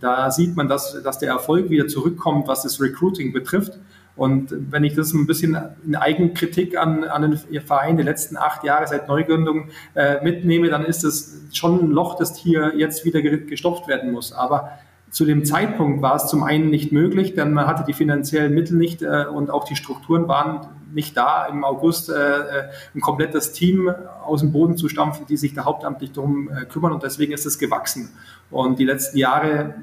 Da 0.02 0.32
sieht 0.32 0.56
man, 0.56 0.68
dass, 0.68 1.02
dass 1.04 1.20
der 1.20 1.30
Erfolg 1.30 1.70
wieder 1.70 1.88
zurückkommt, 1.88 2.48
was 2.48 2.64
das 2.64 2.82
Recruiting 2.82 3.32
betrifft. 3.32 3.80
Und 4.16 4.54
wenn 4.72 4.84
ich 4.84 4.96
das 4.96 5.14
ein 5.14 5.26
bisschen 5.26 5.58
in 5.86 5.96
Eigenkritik 5.96 6.78
an, 6.78 7.06
an 7.06 7.22
den 7.22 7.62
Verein 7.62 7.96
der 7.96 8.06
letzten 8.06 8.36
acht 8.36 8.64
Jahre 8.64 8.86
seit 8.88 9.08
Neugründung 9.08 9.70
äh, 9.96 10.22
mitnehme, 10.24 10.70
dann 10.70 10.86
ist 10.86 11.04
es 11.04 11.42
schon 11.54 11.80
ein 11.80 11.92
Loch, 11.92 12.18
das 12.18 12.36
hier 12.36 12.74
jetzt 12.76 13.06
wieder 13.06 13.22
gestopft 13.22 13.88
werden 13.88 14.12
muss. 14.12 14.34
Aber 14.34 14.72
zu 15.12 15.26
dem 15.26 15.46
Zeitpunkt 15.46 16.02
war 16.02 16.16
es 16.16 16.28
zum 16.28 16.44
einen 16.44 16.70
nicht 16.70 16.92
möglich, 16.92 17.36
denn 17.36 17.54
man 17.54 17.68
hatte 17.68 17.84
die 17.86 17.94
finanziellen 17.94 18.54
Mittel 18.54 18.78
nicht 18.78 19.02
äh, 19.02 19.26
und 19.26 19.50
auch 19.50 19.66
die 19.66 19.76
Strukturen 19.76 20.28
waren 20.28 20.68
nicht 20.94 21.16
da, 21.16 21.46
im 21.46 21.64
August 21.64 22.10
äh, 22.10 22.14
äh, 22.14 22.70
ein 22.96 23.02
komplettes 23.02 23.54
Team 23.54 23.90
aus 24.24 24.42
dem 24.42 24.52
Boden 24.52 24.78
zu 24.78 24.90
stampfen, 24.90 25.26
die 25.28 25.38
sich 25.38 25.54
da 25.54 25.66
hauptamtlich 25.66 26.12
darum 26.12 26.50
äh, 26.50 26.66
kümmern 26.66 26.92
und 26.92 27.04
deswegen 27.04 27.34
ist 27.34 27.46
es 27.46 27.60
gewachsen. 27.60 28.12
Und 28.50 28.80
die 28.80 28.86
letzten 28.86 29.18
Jahre 29.18 29.76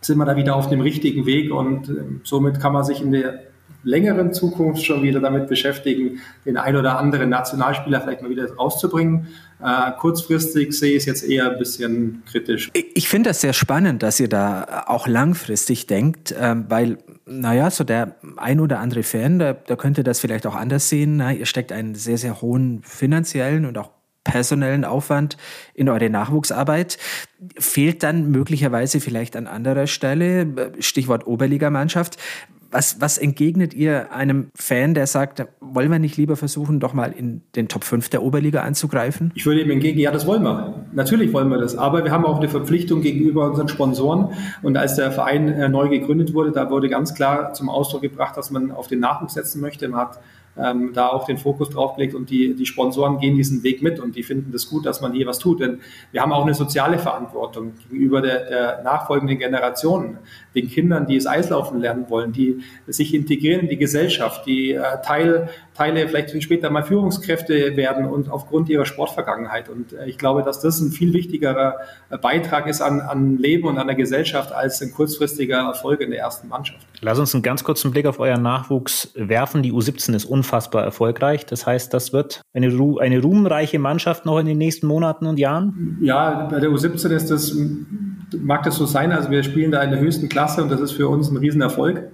sind 0.00 0.18
wir 0.18 0.24
da 0.24 0.36
wieder 0.36 0.56
auf 0.56 0.68
dem 0.68 0.80
richtigen 0.80 1.26
Weg 1.26 1.52
und 1.52 1.88
äh, 1.88 1.94
somit 2.24 2.60
kann 2.60 2.72
man 2.72 2.84
sich 2.84 3.00
in 3.02 3.12
der 3.12 3.40
längeren 3.84 4.32
Zukunft 4.32 4.84
schon 4.84 5.02
wieder 5.02 5.20
damit 5.20 5.48
beschäftigen, 5.48 6.20
den 6.44 6.56
ein 6.56 6.76
oder 6.76 6.98
anderen 6.98 7.30
Nationalspieler 7.30 8.00
vielleicht 8.00 8.22
mal 8.22 8.30
wieder 8.30 8.52
rauszubringen. 8.54 9.28
Äh, 9.62 9.92
kurzfristig 9.98 10.72
sehe 10.72 10.92
ich 10.92 10.98
es 10.98 11.04
jetzt 11.06 11.22
eher 11.22 11.50
ein 11.50 11.58
bisschen 11.58 12.22
kritisch. 12.30 12.70
Ich 12.72 13.08
finde 13.08 13.30
das 13.30 13.40
sehr 13.40 13.52
spannend, 13.52 14.02
dass 14.02 14.20
ihr 14.20 14.28
da 14.28 14.84
auch 14.86 15.06
langfristig 15.06 15.86
denkt, 15.86 16.32
äh, 16.32 16.56
weil, 16.68 16.98
naja, 17.26 17.70
so 17.70 17.84
der 17.84 18.16
ein 18.36 18.60
oder 18.60 18.80
andere 18.80 19.02
Fan, 19.02 19.38
der, 19.38 19.54
der 19.54 19.76
könnte 19.76 20.04
das 20.04 20.20
vielleicht 20.20 20.46
auch 20.46 20.54
anders 20.54 20.88
sehen. 20.88 21.16
Na, 21.16 21.32
ihr 21.32 21.46
steckt 21.46 21.72
einen 21.72 21.94
sehr, 21.94 22.18
sehr 22.18 22.40
hohen 22.40 22.82
finanziellen 22.82 23.64
und 23.64 23.78
auch 23.78 23.90
personellen 24.28 24.84
Aufwand 24.84 25.36
in 25.74 25.88
eure 25.88 26.10
Nachwuchsarbeit. 26.10 26.98
Fehlt 27.58 28.02
dann 28.02 28.30
möglicherweise 28.30 29.00
vielleicht 29.00 29.36
an 29.36 29.46
anderer 29.46 29.86
Stelle, 29.86 30.72
Stichwort 30.78 31.26
Oberligamannschaft, 31.26 32.18
was, 32.70 33.00
was 33.00 33.16
entgegnet 33.16 33.72
ihr 33.72 34.12
einem 34.12 34.50
Fan, 34.54 34.92
der 34.92 35.06
sagt, 35.06 35.46
wollen 35.60 35.90
wir 35.90 35.98
nicht 35.98 36.18
lieber 36.18 36.36
versuchen, 36.36 36.80
doch 36.80 36.92
mal 36.92 37.12
in 37.16 37.40
den 37.56 37.68
Top 37.68 37.82
5 37.82 38.10
der 38.10 38.22
Oberliga 38.22 38.62
anzugreifen? 38.62 39.32
Ich 39.34 39.46
würde 39.46 39.62
ihm 39.62 39.70
entgegen, 39.70 39.98
ja, 39.98 40.10
das 40.10 40.26
wollen 40.26 40.42
wir. 40.42 40.86
Natürlich 40.92 41.32
wollen 41.32 41.48
wir 41.48 41.58
das. 41.58 41.76
Aber 41.76 42.04
wir 42.04 42.10
haben 42.10 42.26
auch 42.26 42.38
eine 42.38 42.48
Verpflichtung 42.48 43.00
gegenüber 43.00 43.48
unseren 43.48 43.68
Sponsoren. 43.68 44.34
Und 44.62 44.76
als 44.76 44.96
der 44.96 45.10
Verein 45.12 45.48
äh, 45.48 45.68
neu 45.68 45.88
gegründet 45.88 46.34
wurde, 46.34 46.52
da 46.52 46.68
wurde 46.68 46.90
ganz 46.90 47.14
klar 47.14 47.54
zum 47.54 47.70
Ausdruck 47.70 48.02
gebracht, 48.02 48.36
dass 48.36 48.50
man 48.50 48.70
auf 48.70 48.86
den 48.86 49.00
Nachwuchs 49.00 49.34
setzen 49.34 49.62
möchte. 49.62 49.88
Man 49.88 50.00
hat 50.00 50.18
ähm, 50.58 50.92
da 50.92 51.08
auch 51.08 51.26
den 51.26 51.38
Fokus 51.38 51.70
drauf 51.70 51.96
gelegt 51.96 52.14
und 52.14 52.30
die, 52.30 52.54
die 52.54 52.66
Sponsoren 52.66 53.18
gehen 53.18 53.36
diesen 53.36 53.62
Weg 53.62 53.82
mit 53.82 54.00
und 54.00 54.16
die 54.16 54.22
finden 54.22 54.52
das 54.52 54.68
gut, 54.68 54.86
dass 54.86 55.00
man 55.00 55.12
hier 55.12 55.26
was 55.26 55.38
tut. 55.38 55.60
Denn 55.60 55.80
wir 56.12 56.22
haben 56.22 56.32
auch 56.32 56.44
eine 56.44 56.54
soziale 56.54 56.98
Verantwortung 56.98 57.72
gegenüber 57.90 58.20
der, 58.20 58.48
der 58.48 58.82
nachfolgenden 58.82 59.38
Generationen, 59.38 60.18
den 60.60 60.68
Kindern, 60.68 61.06
die 61.06 61.16
es 61.16 61.26
Eislaufen 61.26 61.80
lernen 61.80 62.06
wollen, 62.08 62.32
die 62.32 62.58
sich 62.86 63.14
integrieren 63.14 63.62
in 63.62 63.68
die 63.68 63.76
Gesellschaft, 63.76 64.46
die 64.46 64.72
äh, 64.72 64.82
Teil, 65.04 65.48
Teile 65.74 66.08
vielleicht 66.08 66.42
später 66.42 66.70
mal 66.70 66.82
Führungskräfte 66.82 67.76
werden 67.76 68.06
und 68.06 68.30
aufgrund 68.30 68.68
ihrer 68.68 68.84
Sportvergangenheit. 68.84 69.68
Und 69.68 69.92
äh, 69.92 70.06
ich 70.06 70.18
glaube, 70.18 70.42
dass 70.42 70.60
das 70.60 70.80
ein 70.80 70.90
viel 70.90 71.12
wichtigerer 71.12 71.76
äh, 72.10 72.18
Beitrag 72.18 72.66
ist 72.66 72.80
an, 72.80 73.00
an 73.00 73.38
Leben 73.38 73.66
und 73.68 73.78
an 73.78 73.86
der 73.86 73.96
Gesellschaft 73.96 74.52
als 74.52 74.82
ein 74.82 74.92
kurzfristiger 74.92 75.58
Erfolg 75.58 76.00
in 76.00 76.10
der 76.10 76.20
ersten 76.20 76.48
Mannschaft. 76.48 76.86
Lass 77.00 77.18
uns 77.18 77.34
einen 77.34 77.42
ganz 77.42 77.62
kurzen 77.64 77.92
Blick 77.92 78.06
auf 78.06 78.18
euren 78.18 78.42
Nachwuchs 78.42 79.12
werfen. 79.14 79.62
Die 79.62 79.72
U17 79.72 80.14
ist 80.14 80.24
unfassbar 80.24 80.82
erfolgreich. 80.82 81.46
Das 81.46 81.66
heißt, 81.66 81.94
das 81.94 82.12
wird 82.12 82.42
eine, 82.52 82.74
Ru 82.74 82.98
eine 82.98 83.22
ruhmreiche 83.22 83.78
Mannschaft 83.78 84.26
noch 84.26 84.38
in 84.38 84.46
den 84.46 84.58
nächsten 84.58 84.86
Monaten 84.86 85.26
und 85.26 85.38
Jahren? 85.38 85.98
Ja, 86.00 86.48
bei 86.50 86.60
der 86.60 86.70
U17 86.70 87.10
ist 87.10 87.30
das, 87.30 87.56
mag 88.36 88.62
das 88.62 88.76
so 88.76 88.86
sein. 88.86 89.12
Also 89.12 89.30
wir 89.30 89.42
spielen 89.42 89.70
da 89.70 89.82
in 89.82 89.90
der 89.90 90.00
höchsten 90.00 90.28
Klasse 90.28 90.62
und 90.62 90.70
das 90.70 90.80
ist 90.80 90.92
für 90.92 91.08
uns 91.08 91.30
ein 91.30 91.36
Riesenerfolg. 91.36 92.10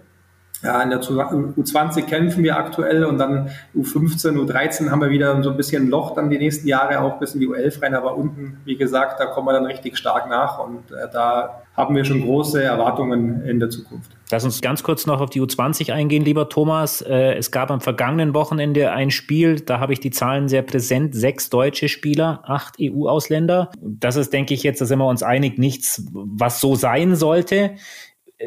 Ja, 0.65 0.83
in 0.83 0.89
der 0.89 1.03
U20 1.03 2.07
kämpfen 2.07 2.43
wir 2.43 2.57
aktuell 2.57 3.05
und 3.05 3.19
dann 3.19 3.51
U15, 3.77 4.33
U13 4.33 4.91
haben 4.91 5.03
wir 5.03 5.11
wieder 5.11 5.43
so 5.43 5.51
ein 5.51 5.59
bisschen 5.59 5.91
Loch 5.91 6.15
dann 6.15 6.31
die 6.31 6.39
nächsten 6.39 6.67
Jahre 6.67 7.01
auch 7.01 7.19
bis 7.19 7.35
in 7.35 7.41
die 7.41 7.49
U11 7.49 7.83
rein, 7.83 7.95
aber 7.95 8.17
unten, 8.17 8.57
wie 8.65 8.77
gesagt, 8.77 9.21
da 9.21 9.27
kommen 9.27 9.47
wir 9.47 9.53
dann 9.53 9.67
richtig 9.67 9.99
stark 9.99 10.27
nach 10.31 10.59
und 10.59 10.91
äh, 10.91 11.07
da 11.13 11.61
haben 11.77 11.95
wir 11.95 12.05
schon 12.07 12.23
große 12.23 12.63
Erwartungen 12.63 13.45
in 13.45 13.61
der 13.61 13.69
Zukunft. 13.69 14.11
Lass 14.31 14.45
uns 14.45 14.63
ganz 14.63 14.83
kurz 14.83 15.07
noch 15.07 15.21
auf 15.21 15.29
die 15.29 15.43
U20 15.43 15.93
eingehen, 15.93 16.25
lieber 16.25 16.49
Thomas. 16.49 17.03
Äh, 17.03 17.35
es 17.35 17.51
gab 17.51 17.71
am 17.71 17.83
vergangenen 17.83 18.33
Wochenende 18.33 18.91
ein 18.91 19.11
Spiel, 19.11 19.61
da 19.61 19.81
habe 19.81 19.93
ich 19.93 20.01
die 20.01 20.11
Zahlen 20.11 20.49
sehr 20.49 20.63
präsent. 20.63 21.15
Sechs 21.15 21.51
deutsche 21.51 21.91
Spieler, 21.91 22.43
acht 22.45 22.77
EU-Ausländer. 22.81 23.71
Das 23.83 24.17
ist, 24.17 24.33
denke 24.33 24.55
ich, 24.55 24.63
jetzt, 24.63 24.81
da 24.81 24.87
sind 24.87 24.99
wir 24.99 25.07
uns 25.07 25.23
einig, 25.23 25.59
nichts, 25.59 26.07
was 26.11 26.61
so 26.61 26.75
sein 26.75 27.17
sollte 27.17 27.73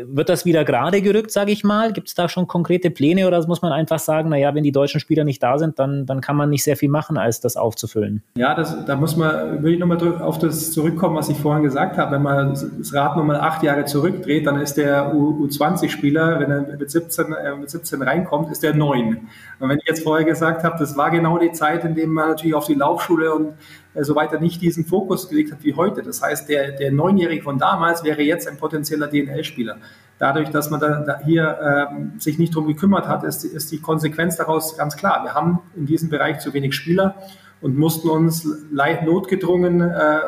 wird 0.05 0.29
das 0.29 0.45
wieder 0.45 0.65
gerade 0.65 1.01
gerückt, 1.01 1.31
sage 1.31 1.51
ich 1.51 1.63
mal? 1.63 1.93
Gibt 1.93 2.07
es 2.09 2.15
da 2.15 2.29
schon 2.29 2.47
konkrete 2.47 2.89
Pläne 2.89 3.27
oder 3.27 3.45
muss 3.47 3.61
man 3.61 3.71
einfach 3.71 3.99
sagen, 3.99 4.29
naja, 4.29 4.53
wenn 4.53 4.63
die 4.63 4.71
deutschen 4.71 4.99
Spieler 4.99 5.23
nicht 5.23 5.41
da 5.41 5.57
sind, 5.57 5.79
dann, 5.79 6.05
dann 6.05 6.21
kann 6.21 6.35
man 6.35 6.49
nicht 6.49 6.63
sehr 6.63 6.77
viel 6.77 6.89
machen, 6.89 7.17
als 7.17 7.39
das 7.39 7.57
aufzufüllen? 7.57 8.23
Ja, 8.35 8.55
das, 8.55 8.85
da 8.85 8.95
muss 8.95 9.15
man, 9.15 9.63
will 9.63 9.73
ich 9.73 9.79
nochmal 9.79 9.97
auf 10.21 10.39
das 10.39 10.71
zurückkommen, 10.71 11.15
was 11.15 11.29
ich 11.29 11.37
vorhin 11.37 11.63
gesagt 11.63 11.97
habe. 11.97 12.15
Wenn 12.15 12.23
man 12.23 12.53
das 12.53 12.93
Rad 12.93 13.17
nochmal 13.17 13.37
acht 13.37 13.63
Jahre 13.63 13.85
zurückdreht, 13.85 14.45
dann 14.45 14.59
ist 14.59 14.75
der 14.75 15.13
U20-Spieler, 15.13 16.39
wenn 16.39 16.51
er 16.51 16.77
mit 16.77 16.89
17, 16.89 17.33
äh, 17.33 17.55
mit 17.55 17.69
17 17.69 18.01
reinkommt, 18.01 18.51
ist 18.51 18.63
der 18.63 18.73
neun. 18.73 19.27
Und 19.59 19.69
wenn 19.69 19.77
ich 19.77 19.87
jetzt 19.87 20.03
vorher 20.03 20.25
gesagt 20.25 20.63
habe, 20.63 20.75
das 20.79 20.97
war 20.97 21.11
genau 21.11 21.37
die 21.37 21.51
Zeit, 21.51 21.83
in 21.83 21.95
der 21.95 22.07
man 22.07 22.29
natürlich 22.29 22.55
auf 22.55 22.65
die 22.65 22.75
Laufschule 22.75 23.33
und 23.33 23.53
äh, 23.97 24.03
so 24.03 24.15
weiter 24.15 24.39
nicht 24.39 24.61
diesen 24.61 24.85
Fokus 24.85 25.29
gelegt 25.29 25.51
hat 25.51 25.63
wie 25.63 25.73
heute. 25.73 26.03
Das 26.03 26.21
heißt, 26.21 26.47
der, 26.49 26.71
der 26.71 26.91
Neunjährige 26.91 27.43
von 27.43 27.57
damals 27.57 28.03
wäre 28.03 28.21
jetzt 28.21 28.47
ein 28.47 28.57
potenzieller 28.57 29.07
DNL-Spieler. 29.07 29.77
Dadurch, 30.19 30.49
dass 30.49 30.69
man 30.69 30.79
da, 30.79 31.01
da 31.01 31.19
hier 31.23 31.87
ähm, 31.91 32.13
sich 32.17 32.39
nicht 32.39 32.55
drum 32.55 32.67
gekümmert 32.67 33.07
hat, 33.07 33.23
ist, 33.23 33.43
ist 33.43 33.71
die 33.71 33.79
Konsequenz 33.79 34.35
daraus 34.35 34.77
ganz 34.77 34.97
klar. 34.97 35.23
Wir 35.23 35.33
haben 35.33 35.59
in 35.75 35.85
diesem 35.85 36.09
Bereich 36.09 36.39
zu 36.39 36.53
wenig 36.53 36.73
Spieler 36.73 37.15
und 37.61 37.77
mussten 37.77 38.09
uns 38.09 38.47
leicht 38.71 39.03
notgedrungen 39.03 39.81
äh, 39.81 40.19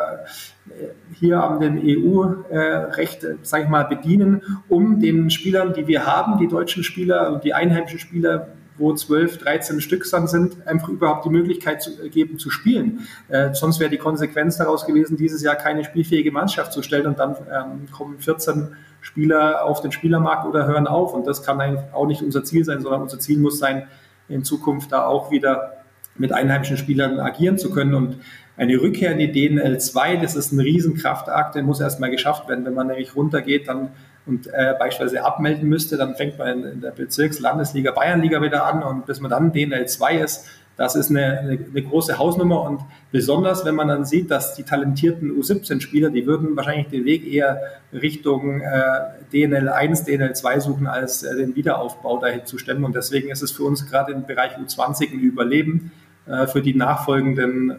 hier 1.14 1.44
an 1.44 1.60
dem 1.60 1.80
EU-Recht, 1.84 3.24
äh, 3.24 3.36
sage 3.42 3.64
ich 3.64 3.70
mal, 3.70 3.84
bedienen, 3.84 4.42
um 4.68 5.00
den 5.00 5.30
Spielern, 5.30 5.74
die 5.74 5.88
wir 5.88 6.06
haben, 6.06 6.38
die 6.38 6.48
deutschen 6.48 6.84
Spieler 6.84 7.34
und 7.34 7.44
die 7.44 7.54
einheimischen 7.54 8.00
Spieler 8.00 8.50
wo 8.80 8.94
12, 8.94 9.38
13 9.40 9.82
Stück 9.82 10.10
dann 10.10 10.28
sind, 10.28 10.66
einfach 10.68 10.90
überhaupt 10.90 11.26
die 11.26 11.30
Möglichkeit 11.30 11.82
zu 11.82 11.92
äh, 12.04 12.10
geben 12.10 12.40
zu 12.40 12.50
spielen. 12.50 13.08
Äh, 13.28 13.54
sonst 13.54 13.80
wäre 13.80 13.90
die 13.90 13.98
Konsequenz 13.98 14.58
daraus 14.58 14.86
gewesen, 14.86 15.18
dieses 15.18 15.44
Jahr 15.44 15.56
keine 15.56 15.84
spielfähige 15.84 16.32
Mannschaft 16.32 16.74
zu 16.74 16.82
stellen 16.82 17.06
und 17.06 17.20
dann 17.20 17.36
ähm, 17.52 17.92
kommen 17.92 18.18
14 18.20 18.70
Spieler 19.02 19.66
auf 19.66 19.82
den 19.82 19.92
Spielermarkt 19.92 20.48
oder 20.48 20.66
hören 20.66 20.88
auf. 20.88 21.14
Und 21.14 21.28
das 21.28 21.44
kann 21.44 21.60
auch 21.94 22.08
nicht 22.08 22.22
unser 22.22 22.44
Ziel 22.44 22.66
sein, 22.66 22.82
sondern 22.82 23.02
unser 23.02 23.20
Ziel 23.20 23.38
muss 23.38 23.60
sein, 23.60 23.88
in 24.28 24.44
Zukunft 24.44 24.92
da 24.92 25.06
auch 25.06 25.32
wieder 25.32 25.84
mit 26.18 26.34
einheimischen 26.34 26.78
Spielern 26.78 27.20
agieren 27.20 27.58
zu 27.58 27.72
können. 27.72 27.94
Und 27.94 28.18
eine 28.58 28.80
Rückkehr 28.82 29.12
in 29.12 29.20
die 29.20 29.32
DNL 29.32 29.80
2, 29.80 30.18
das 30.18 30.36
ist 30.36 30.52
ein 30.52 30.60
Riesenkraftakt, 30.60 31.56
der 31.56 31.64
muss 31.64 31.80
erstmal 31.80 32.12
geschafft 32.12 32.50
werden. 32.50 32.66
Wenn 32.66 32.74
man 32.74 32.88
nämlich 32.88 33.16
runtergeht, 33.16 33.68
dann 33.68 33.92
und 34.26 34.48
äh, 34.48 34.76
beispielsweise 34.78 35.24
abmelden 35.24 35.68
müsste, 35.68 35.98
dann 35.98 36.16
fängt 36.16 36.38
man 36.38 36.64
in, 36.64 36.82
der 36.82 36.92
Bezirks-, 36.92 37.40
Landesliga, 37.40 37.92
Bayernliga 37.92 38.42
wieder 38.42 38.66
an 38.66 38.84
und 38.84 39.06
bis 39.06 39.20
man 39.20 39.32
dann 39.32 39.52
DNL2 39.52 40.24
ist, 40.24 40.48
das 40.80 40.96
ist 40.96 41.10
eine, 41.10 41.40
eine, 41.40 41.52
eine, 41.52 41.84
große 41.84 42.18
Hausnummer 42.18 42.62
und 42.62 42.80
besonders, 43.12 43.66
wenn 43.66 43.76
man 43.76 43.90
dann 43.90 44.06
sieht, 44.06 44.32
dass 44.32 44.56
die 44.56 44.64
talentierten 44.64 45.30
U17-Spieler, 45.30 46.10
die 46.10 46.26
würden 46.26 46.56
wahrscheinlich 46.56 46.88
den 46.88 47.04
Weg 47.04 47.28
eher 47.28 47.62
Richtung 47.92 48.62
äh, 48.62 48.66
DNL1, 49.34 50.08
DNL2 50.08 50.62
suchen, 50.62 50.88
als 50.88 51.24
äh, 51.24 51.36
den 51.36 51.54
Wiederaufbau 51.58 52.18
dahin 52.20 52.46
zu 52.46 52.58
stemmen. 52.58 52.86
Und 52.86 52.96
deswegen 52.96 53.30
ist 53.30 53.42
es 53.42 53.52
für 53.52 53.64
uns 53.64 53.90
gerade 53.90 54.14
im 54.14 54.26
Bereich 54.26 54.54
U20 54.56 55.12
ein 55.12 55.20
Überleben 55.20 55.92
äh, 56.28 56.48
für 56.48 56.62
die 56.62 56.74
nachfolgenden 56.74 57.76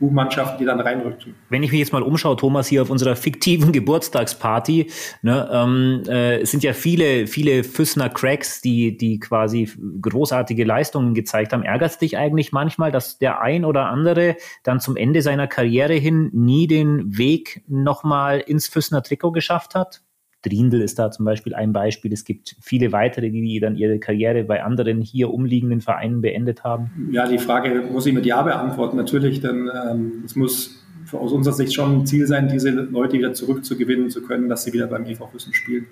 U-Mannschaften, 0.00 0.58
die 0.58 0.64
dann 0.64 0.80
reinrückten. 0.80 1.34
Wenn 1.48 1.62
ich 1.62 1.70
mich 1.70 1.80
jetzt 1.80 1.92
mal 1.92 2.02
umschaue, 2.02 2.36
Thomas, 2.36 2.66
hier 2.66 2.82
auf 2.82 2.90
unserer 2.90 3.16
fiktiven 3.28 3.72
Geburtstagsparty, 3.72 4.90
ne, 5.22 5.48
ähm, 5.52 6.02
äh, 6.08 6.40
es 6.40 6.50
sind 6.50 6.62
ja 6.62 6.72
viele, 6.72 7.26
viele 7.26 7.64
Füssner 7.64 8.08
Cracks, 8.08 8.60
die, 8.60 8.96
die 8.96 9.18
quasi 9.18 9.70
großartige 10.00 10.64
Leistungen 10.64 11.14
gezeigt 11.14 11.52
haben. 11.52 11.62
Ärgert 11.62 11.90
es 11.90 11.98
dich 11.98 12.16
eigentlich 12.16 12.52
manchmal, 12.52 12.92
dass 12.92 13.18
der 13.18 13.40
ein 13.40 13.64
oder 13.64 13.86
andere 13.86 14.36
dann 14.62 14.80
zum 14.80 14.96
Ende 14.96 15.22
seiner 15.22 15.46
Karriere 15.46 15.94
hin 15.94 16.30
nie 16.32 16.66
den 16.66 17.16
Weg 17.18 17.62
nochmal 17.68 18.40
ins 18.40 18.68
Füssner 18.68 19.02
Trikot 19.02 19.32
geschafft 19.32 19.74
hat? 19.74 20.02
Drindl 20.48 20.80
ist 20.80 20.98
da 20.98 21.10
zum 21.10 21.24
Beispiel 21.24 21.54
ein 21.54 21.72
Beispiel. 21.72 22.12
Es 22.12 22.24
gibt 22.24 22.56
viele 22.60 22.92
weitere, 22.92 23.30
die 23.30 23.60
dann 23.60 23.76
ihre 23.76 23.98
Karriere 23.98 24.44
bei 24.44 24.62
anderen 24.62 25.00
hier 25.00 25.32
umliegenden 25.32 25.80
Vereinen 25.80 26.20
beendet 26.20 26.64
haben. 26.64 27.10
Ja, 27.10 27.26
die 27.26 27.38
Frage 27.38 27.82
muss 27.92 28.06
ich 28.06 28.14
mit 28.14 28.26
Ja 28.26 28.42
beantworten. 28.42 28.96
Natürlich, 28.96 29.40
denn 29.40 29.70
ähm, 29.90 30.22
es 30.24 30.36
muss 30.36 30.84
aus 31.12 31.32
unserer 31.32 31.54
Sicht 31.54 31.74
schon 31.74 32.00
ein 32.00 32.06
Ziel 32.06 32.26
sein, 32.26 32.48
diese 32.48 32.70
Leute 32.70 33.18
wieder 33.18 33.32
zurückzugewinnen 33.32 34.10
zu 34.10 34.22
können, 34.22 34.48
dass 34.48 34.64
sie 34.64 34.72
wieder 34.72 34.86
beim 34.86 35.06
EV 35.06 35.26
Füssen 35.30 35.54
spielen. 35.54 35.86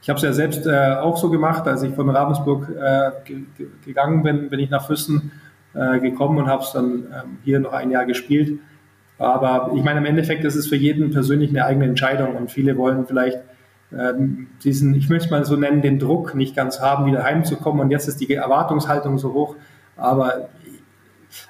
Ich 0.00 0.08
habe 0.08 0.16
es 0.16 0.24
ja 0.24 0.32
selbst 0.32 0.66
äh, 0.66 0.96
auch 1.00 1.16
so 1.16 1.30
gemacht, 1.30 1.66
als 1.68 1.82
ich 1.82 1.94
von 1.94 2.10
Ravensburg 2.10 2.68
äh, 2.70 3.10
gegangen 3.84 4.22
bin, 4.22 4.48
bin 4.50 4.58
ich 4.58 4.70
nach 4.70 4.86
Füssen 4.86 5.30
äh, 5.74 6.00
gekommen 6.00 6.38
und 6.38 6.46
habe 6.46 6.62
es 6.62 6.72
dann 6.72 7.04
ähm, 7.12 7.38
hier 7.44 7.60
noch 7.60 7.72
ein 7.72 7.90
Jahr 7.90 8.04
gespielt. 8.04 8.58
Aber 9.18 9.70
ich 9.76 9.84
meine, 9.84 10.00
im 10.00 10.06
Endeffekt 10.06 10.44
ist 10.44 10.56
es 10.56 10.66
für 10.66 10.76
jeden 10.76 11.12
persönlich 11.12 11.50
eine 11.50 11.64
eigene 11.64 11.84
Entscheidung 11.86 12.34
und 12.34 12.50
viele 12.50 12.76
wollen 12.76 13.06
vielleicht 13.06 13.38
ähm, 13.98 14.48
diesen, 14.64 14.94
ich 14.94 15.08
möchte 15.08 15.26
es 15.26 15.30
mal 15.30 15.44
so 15.44 15.56
nennen, 15.56 15.82
den 15.82 15.98
Druck 15.98 16.34
nicht 16.34 16.56
ganz 16.56 16.80
haben, 16.80 17.06
wieder 17.06 17.22
heimzukommen. 17.22 17.80
Und 17.80 17.90
jetzt 17.90 18.08
ist 18.08 18.20
die 18.20 18.32
Erwartungshaltung 18.32 19.18
so 19.18 19.32
hoch. 19.32 19.56
Aber 19.96 20.48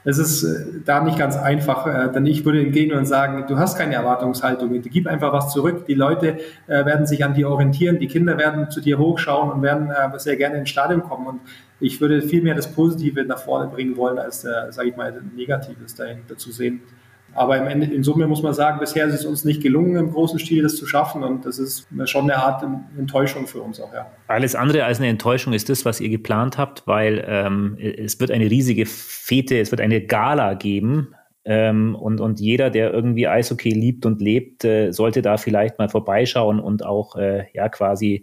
es 0.04 0.18
ist 0.18 0.44
äh, 0.44 0.80
da 0.84 1.02
nicht 1.02 1.18
ganz 1.18 1.36
einfach, 1.36 1.86
äh, 1.86 2.12
denn 2.12 2.26
ich 2.26 2.44
würde 2.44 2.60
entgegnen 2.60 2.98
und 2.98 3.06
sagen, 3.06 3.44
du 3.48 3.58
hast 3.58 3.76
keine 3.76 3.94
Erwartungshaltung, 3.94 4.80
gib 4.82 5.06
einfach 5.06 5.32
was 5.32 5.52
zurück. 5.52 5.86
Die 5.86 5.94
Leute 5.94 6.38
äh, 6.66 6.84
werden 6.84 7.06
sich 7.06 7.24
an 7.24 7.34
dir 7.34 7.48
orientieren, 7.48 7.98
die 7.98 8.06
Kinder 8.08 8.38
werden 8.38 8.70
zu 8.70 8.80
dir 8.80 8.98
hochschauen 8.98 9.50
und 9.50 9.62
werden 9.62 9.90
sehr 10.18 10.36
gerne 10.36 10.58
ins 10.58 10.70
Stadion 10.70 11.02
kommen. 11.02 11.26
Und 11.26 11.40
ich 11.80 12.00
würde 12.00 12.22
viel 12.22 12.42
mehr 12.42 12.54
das 12.54 12.72
Positive 12.72 13.24
nach 13.24 13.38
vorne 13.38 13.68
bringen 13.68 13.96
wollen, 13.96 14.18
als, 14.18 14.42
sage 14.42 14.88
ich 14.88 14.96
mal, 14.96 15.20
Negatives 15.34 15.96
dahinter 15.96 16.36
zu 16.36 16.52
sehen. 16.52 16.82
Aber 17.34 17.56
im 17.56 17.66
Ende, 17.66 17.86
in 17.86 18.02
Summe 18.02 18.26
muss 18.26 18.42
man 18.42 18.52
sagen, 18.52 18.78
bisher 18.78 19.06
ist 19.06 19.14
es 19.14 19.24
uns 19.24 19.44
nicht 19.44 19.62
gelungen, 19.62 19.96
im 19.96 20.12
großen 20.12 20.38
Stil 20.38 20.62
das 20.62 20.76
zu 20.76 20.86
schaffen. 20.86 21.22
Und 21.22 21.46
das 21.46 21.58
ist 21.58 21.88
schon 22.04 22.30
eine 22.30 22.36
Art 22.36 22.64
Enttäuschung 22.98 23.46
für 23.46 23.60
uns 23.60 23.80
auch, 23.80 23.92
ja. 23.92 24.06
Alles 24.28 24.54
andere 24.54 24.84
als 24.84 24.98
eine 24.98 25.08
Enttäuschung 25.08 25.52
ist 25.52 25.68
das, 25.68 25.84
was 25.84 26.00
ihr 26.00 26.08
geplant 26.08 26.58
habt, 26.58 26.86
weil 26.86 27.24
ähm, 27.26 27.76
es 27.78 28.20
wird 28.20 28.30
eine 28.30 28.50
riesige 28.50 28.86
Fete, 28.86 29.58
es 29.58 29.70
wird 29.70 29.80
eine 29.80 30.00
Gala 30.00 30.54
geben 30.54 31.14
ähm, 31.44 31.96
und, 31.96 32.20
und 32.20 32.38
jeder, 32.38 32.70
der 32.70 32.92
irgendwie 32.92 33.26
Eishockey 33.26 33.70
liebt 33.70 34.06
und 34.06 34.20
lebt, 34.20 34.64
äh, 34.64 34.92
sollte 34.92 35.22
da 35.22 35.36
vielleicht 35.36 35.78
mal 35.78 35.88
vorbeischauen 35.88 36.60
und 36.60 36.84
auch 36.84 37.16
äh, 37.16 37.46
ja 37.52 37.68
quasi 37.68 38.22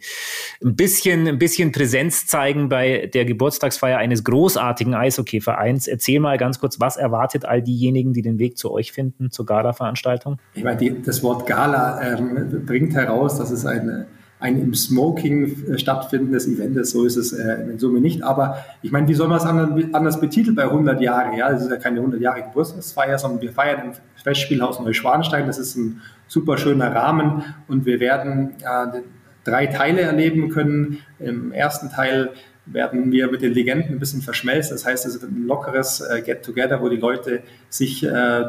ein 0.64 0.76
bisschen, 0.76 1.28
ein 1.28 1.38
bisschen 1.38 1.72
Präsenz 1.72 2.28
zeigen 2.28 2.70
bei 2.70 3.10
der 3.14 3.26
Geburtstagsfeier 3.26 3.98
eines 3.98 4.24
großartigen 4.24 4.94
Eishockey-Vereins. 4.94 5.88
Erzähl 5.88 6.20
mal 6.20 6.38
ganz 6.38 6.60
kurz, 6.60 6.80
was 6.80 6.96
erwartet 6.96 7.44
all 7.46 7.62
diejenigen, 7.62 8.14
die 8.14 8.22
den 8.22 8.40
Weg 8.40 8.58
zu 8.58 8.72
euch 8.72 8.92
finden, 8.94 9.32
zur 9.32 9.46
Gala-Veranstaltung? 9.46 10.38
Ich 10.54 10.64
meine, 10.64 10.78
die, 10.78 11.02
das 11.02 11.22
Wort 11.22 11.46
Gala 11.46 12.02
ähm, 12.02 12.64
bringt 12.66 12.94
heraus, 12.94 13.38
dass 13.38 13.52
es 13.52 13.66
eine 13.66 14.08
ein 14.40 14.62
im 14.62 14.74
Smoking 14.74 15.66
äh, 15.68 15.78
stattfindendes 15.78 16.48
Event 16.48 16.78
ist. 16.78 16.92
So 16.92 17.06
ist 17.06 17.18
es 17.18 17.34
äh, 17.34 17.62
in 17.64 17.78
Summe 17.78 18.00
nicht. 18.00 18.24
Aber 18.24 18.64
ich 18.82 18.92
meine, 18.92 19.08
wie 19.08 19.14
soll 19.14 19.28
man 19.28 19.38
es 19.38 19.94
anders 19.94 20.20
betiteln 20.20 20.56
bei 20.56 20.64
100 20.64 21.02
Jahren? 21.02 21.38
Ja, 21.38 21.52
es 21.52 21.64
ist 21.64 21.70
ja 21.70 21.78
keine 21.78 21.98
100 21.98 22.22
Jahre 22.22 22.44
Geburtstagsfeier, 22.44 23.18
sondern 23.18 23.42
wir 23.42 23.52
feiern 23.52 23.88
im 23.88 23.92
Festspielhaus 24.24 24.80
Neuschwanstein. 24.80 25.46
Das 25.46 25.60
ist 25.60 25.76
ein 25.76 26.02
super 26.28 26.58
schöner 26.58 26.96
Rahmen 26.96 27.44
und 27.68 27.86
wir 27.86 28.00
werden 28.00 28.52
äh, 28.62 29.02
drei 29.44 29.68
Teile 29.68 30.02
erleben 30.02 30.50
können. 30.50 31.00
Im 31.20 31.52
ersten 31.52 31.90
Teil 31.90 32.32
werden 32.66 33.12
wir 33.12 33.32
mit 33.32 33.42
den 33.42 33.54
Legenden 33.54 33.96
ein 33.96 34.00
bisschen 34.00 34.22
verschmelzen. 34.22 34.76
Das 34.76 34.86
heißt, 34.86 35.06
es 35.06 35.22
wird 35.22 35.32
ein 35.32 35.48
lockeres 35.48 36.02
äh, 36.02 36.22
Get-Together, 36.22 36.82
wo 36.82 36.88
die 36.88 36.98
Leute 36.98 37.42
sich 37.68 38.06
äh, 38.06 38.44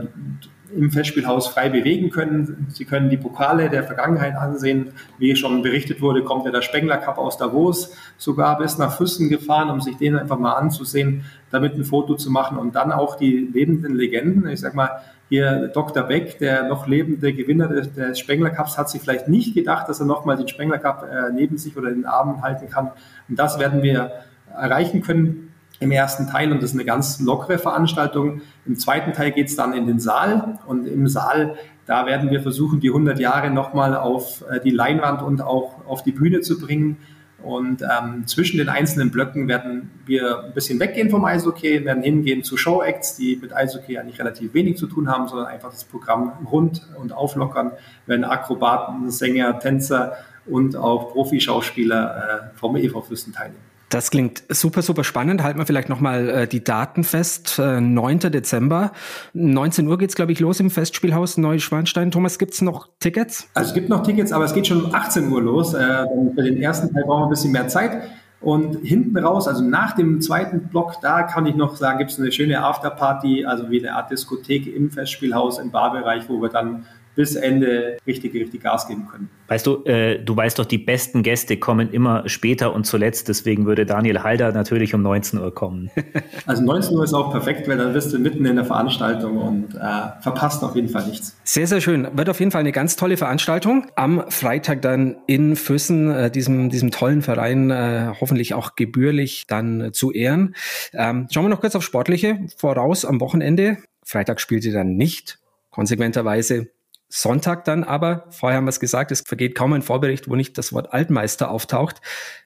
im 0.77 0.91
Festspielhaus 0.91 1.49
frei 1.49 1.69
bewegen 1.69 2.11
können. 2.11 2.67
Sie 2.71 2.85
können 2.85 3.11
die 3.11 3.17
Pokale 3.17 3.71
der 3.71 3.85
Vergangenheit 3.85 4.37
ansehen. 4.37 4.93
Wie 5.19 5.35
schon 5.37 5.63
berichtet 5.63 6.01
wurde, 6.01 6.23
kommt 6.23 6.45
ja 6.45 6.51
der 6.51 6.63
Spengler 6.63 6.99
Cup 6.99 7.19
aus 7.19 7.39
Davos 7.39 7.95
sogar 8.19 8.59
bis 8.59 8.79
nach 8.79 8.97
Füssen 8.97 9.29
gefahren, 9.29 9.71
um 9.71 9.81
sich 9.81 9.97
den 9.97 10.17
einfach 10.17 10.39
mal 10.39 10.55
anzusehen, 10.55 11.25
damit 11.51 11.75
ein 11.75 11.85
Foto 11.85 12.15
zu 12.15 12.31
machen 12.31 12.57
und 12.57 12.75
dann 12.75 12.93
auch 12.93 13.17
die 13.17 13.49
lebenden 13.53 13.95
Legenden. 13.95 14.49
Ich 14.49 14.61
sag 14.61 14.75
mal, 14.75 14.91
hier 15.29 15.69
Dr. 15.69 16.03
Beck, 16.03 16.39
der 16.39 16.69
noch 16.69 16.87
lebende 16.87 17.33
Gewinner 17.33 17.69
des, 17.69 17.93
des 17.93 18.19
Spengler 18.19 18.51
Cups, 18.51 18.77
hat 18.77 18.91
sich 18.91 19.01
vielleicht 19.01 19.29
nicht 19.29 19.55
gedacht, 19.55 19.89
dass 19.89 20.01
er 20.01 20.07
nochmal 20.07 20.37
den 20.37 20.49
Spengler 20.49 20.79
Cup 20.79 21.05
äh, 21.05 21.33
neben 21.33 21.57
sich 21.57 21.77
oder 21.77 21.89
in 21.89 21.97
den 21.97 22.07
Armen 22.07 22.43
halten 22.43 22.69
kann. 22.69 22.91
Und 23.29 23.39
das 23.39 23.59
werden 23.59 23.83
wir 23.83 24.11
erreichen 24.53 25.03
können 25.03 25.50
im 25.81 25.91
ersten 25.91 26.27
Teil 26.27 26.53
und 26.53 26.63
das 26.63 26.71
ist 26.71 26.77
eine 26.77 26.85
ganz 26.85 27.21
lockere 27.21 27.59
Veranstaltung. 27.59 28.43
Im 28.67 28.77
zweiten 28.77 29.13
Teil 29.13 29.33
geht 29.33 29.49
es 29.49 29.57
dann 29.57 29.73
in 29.73 29.87
den 29.87 29.99
Saal 29.99 30.59
und 30.67 30.87
im 30.87 31.09
Saal, 31.09 31.57
da 31.87 32.07
werden 32.07 32.31
wir 32.31 32.43
versuchen, 32.43 32.81
die 32.81 32.89
100 32.89 33.19
Jahre 33.19 33.51
nochmal 33.51 33.97
auf 33.97 34.45
äh, 34.49 34.61
die 34.61 34.71
Leinwand 34.71 35.23
und 35.23 35.41
auch 35.41 35.87
auf 35.87 36.03
die 36.03 36.13
Bühne 36.13 36.43
zu 36.43 36.61
bringen. 36.61 36.99
Und 37.43 37.81
ähm, 37.81 38.27
zwischen 38.27 38.59
den 38.59 38.69
einzelnen 38.69 39.11
Blöcken 39.11 39.49
werden 39.49 39.91
wir 40.05 40.45
ein 40.45 40.53
bisschen 40.53 40.79
weggehen 40.79 41.09
vom 41.09 41.25
Eishockey, 41.25 41.87
werden 41.87 42.03
hingehen 42.03 42.45
zu 42.45 42.59
Showacts, 42.59 43.17
die 43.17 43.39
mit 43.41 43.57
Eishockey 43.57 43.97
eigentlich 43.97 44.19
relativ 44.19 44.53
wenig 44.53 44.77
zu 44.77 44.87
tun 44.87 45.09
haben, 45.09 45.27
sondern 45.27 45.47
einfach 45.47 45.71
das 45.71 45.85
Programm 45.85 46.33
rund 46.53 46.87
und 47.01 47.15
auflockern, 47.15 47.73
werden 48.05 48.25
Akrobaten, 48.27 49.11
Sänger, 49.11 49.59
Tänzer 49.59 50.19
und 50.45 50.77
auch 50.77 51.13
Profischauspieler 51.13 52.51
äh, 52.53 52.59
vom 52.59 52.77
EV 52.77 53.01
Fürsten 53.01 53.33
teilnehmen. 53.33 53.70
Das 53.91 54.13
klingt 54.13 54.45
super, 54.49 54.83
super 54.83 55.03
spannend. 55.03 55.43
Halten 55.43 55.59
wir 55.59 55.67
vielleicht 55.67 55.89
nochmal 55.89 56.29
äh, 56.29 56.47
die 56.47 56.63
Daten 56.63 57.03
fest. 57.03 57.59
Äh, 57.59 57.81
9. 57.81 58.21
Dezember, 58.21 58.93
19 59.35 59.89
Uhr 59.89 59.99
geht's 59.99 60.15
glaube 60.15 60.31
ich, 60.31 60.39
los 60.39 60.61
im 60.61 60.71
Festspielhaus 60.71 61.37
Neuschwanstein. 61.37 62.13
Thomas, 62.13 62.39
gibt's 62.39 62.63
noch 62.63 62.89
Tickets? 63.01 63.49
Also 63.53 63.71
es 63.71 63.75
gibt 63.75 63.89
noch 63.89 64.05
Tickets, 64.05 64.31
aber 64.33 64.45
es 64.45 64.55
geht 64.55 64.69
schon 64.69 64.85
um 64.85 64.95
18 64.95 65.31
Uhr 65.31 65.43
los. 65.43 65.75
Äh, 65.75 66.07
für 66.37 66.43
den 66.43 66.63
ersten 66.63 66.95
Teil 66.95 67.03
brauchen 67.05 67.23
wir 67.23 67.27
ein 67.27 67.31
bisschen 67.31 67.51
mehr 67.51 67.67
Zeit. 67.67 68.03
Und 68.41 68.77
hinten 68.87 69.19
raus, 69.19 69.49
also 69.49 69.63
nach 69.63 69.97
dem 69.97 70.21
zweiten 70.21 70.69
Block, 70.69 70.95
da 71.03 71.25
kann 71.25 71.45
ich 71.47 71.57
noch 71.57 71.75
sagen, 71.75 71.99
gibt's 71.99 72.19
eine 72.19 72.33
schöne 72.33 72.63
Afterparty, 72.63 73.45
also 73.45 73.71
wie 73.71 73.81
eine 73.81 73.95
Art 73.97 74.11
Diskothek 74.11 74.73
im 74.73 74.91
Festspielhaus 74.91 75.59
im 75.59 75.71
Barbereich, 75.71 76.29
wo 76.29 76.41
wir 76.41 76.49
dann 76.49 76.87
bis 77.15 77.35
Ende 77.35 77.99
richtig, 78.07 78.35
richtig 78.35 78.63
Gas 78.63 78.89
geben 78.89 79.07
können. 79.11 79.31
Weißt 79.49 79.67
du, 79.67 79.85
äh, 79.85 80.23
du 80.23 80.37
weißt 80.37 80.61
doch, 80.61 80.65
die 80.65 80.79
besten 80.79 81.25
Gäste 81.25 81.57
kommen 81.57 81.91
immer 81.91 82.29
später 82.29 82.73
und 82.73 82.85
zuletzt. 82.85 83.29
Deswegen 83.29 83.67
würde 83.67 83.85
Daniel 83.85 84.23
Halder 84.23 84.53
natürlich 84.53 84.95
um 84.95 85.03
19 85.03 85.41
Uhr 85.41 85.55
kommen. 85.55 85.91
Also 86.47 86.63
19 86.63 86.97
Uhr 86.97 87.05
ist 87.05 87.15
auch 87.15 87.31
perfekt, 87.31 87.69
weil 87.69 87.77
dann 87.77 87.93
bist 87.93 88.13
du 88.13 88.19
mitten 88.19 88.45
in 88.45 88.57
der 88.57 88.65
Veranstaltung 88.65 89.37
und 89.37 89.75
äh, 89.75 90.21
verpasst 90.21 90.65
auf 90.65 90.75
jeden 90.75 90.89
Fall 90.89 91.07
nichts. 91.07 91.37
Sehr, 91.45 91.67
sehr 91.67 91.81
schön. 91.81 92.09
Wird 92.15 92.29
auf 92.29 92.41
jeden 92.41 92.51
Fall 92.51 92.61
eine 92.61 92.73
ganz 92.73 92.97
tolle 92.97 93.17
Veranstaltung. 93.17 93.87
Am 93.95 94.25
Freitag 94.31 94.83
dann 94.83 95.17
in 95.27 95.55
Füssen, 95.55 96.11
äh, 96.11 96.31
diesem, 96.31 96.71
diesem 96.71 96.91
tollen 96.91 97.23
Verein, 97.23 97.71
äh, 97.71 98.13
hoffentlich 98.21 98.55
auch 98.55 98.75
gebührlich 98.75 99.45
dann 99.47 99.81
äh, 99.81 99.93
zu 99.93 100.13
ehren. 100.13 100.55
Ähm, 100.93 101.29
schauen 101.31 101.45
wir 101.45 101.51
noch 101.51 101.61
kurz 101.61 101.77
auf 101.77 101.85
Sportliche 101.85 102.39
voraus 102.57 103.05
am 103.05 103.21
Wochenende. 103.21 103.79
Freitag 104.05 104.41
spielt 104.41 104.65
ihr 104.65 104.73
dann 104.73 104.97
nicht 104.97 105.39
konsequenterweise 105.71 106.69
Sonntag 107.13 107.65
dann 107.65 107.83
aber, 107.83 108.27
vorher 108.31 108.59
haben 108.59 108.67
wir 108.67 108.71
es 108.71 108.79
gesagt, 108.79 109.11
es 109.11 109.23
vergeht 109.23 109.57
kaum 109.57 109.73
ein 109.73 109.83
Vorbericht, 109.83 110.31
wo 110.31 110.37
nicht 110.37 110.57
das 110.57 110.73
Wort 110.73 110.93
Altmeister 110.93 111.51
auftaucht. 111.51 112.01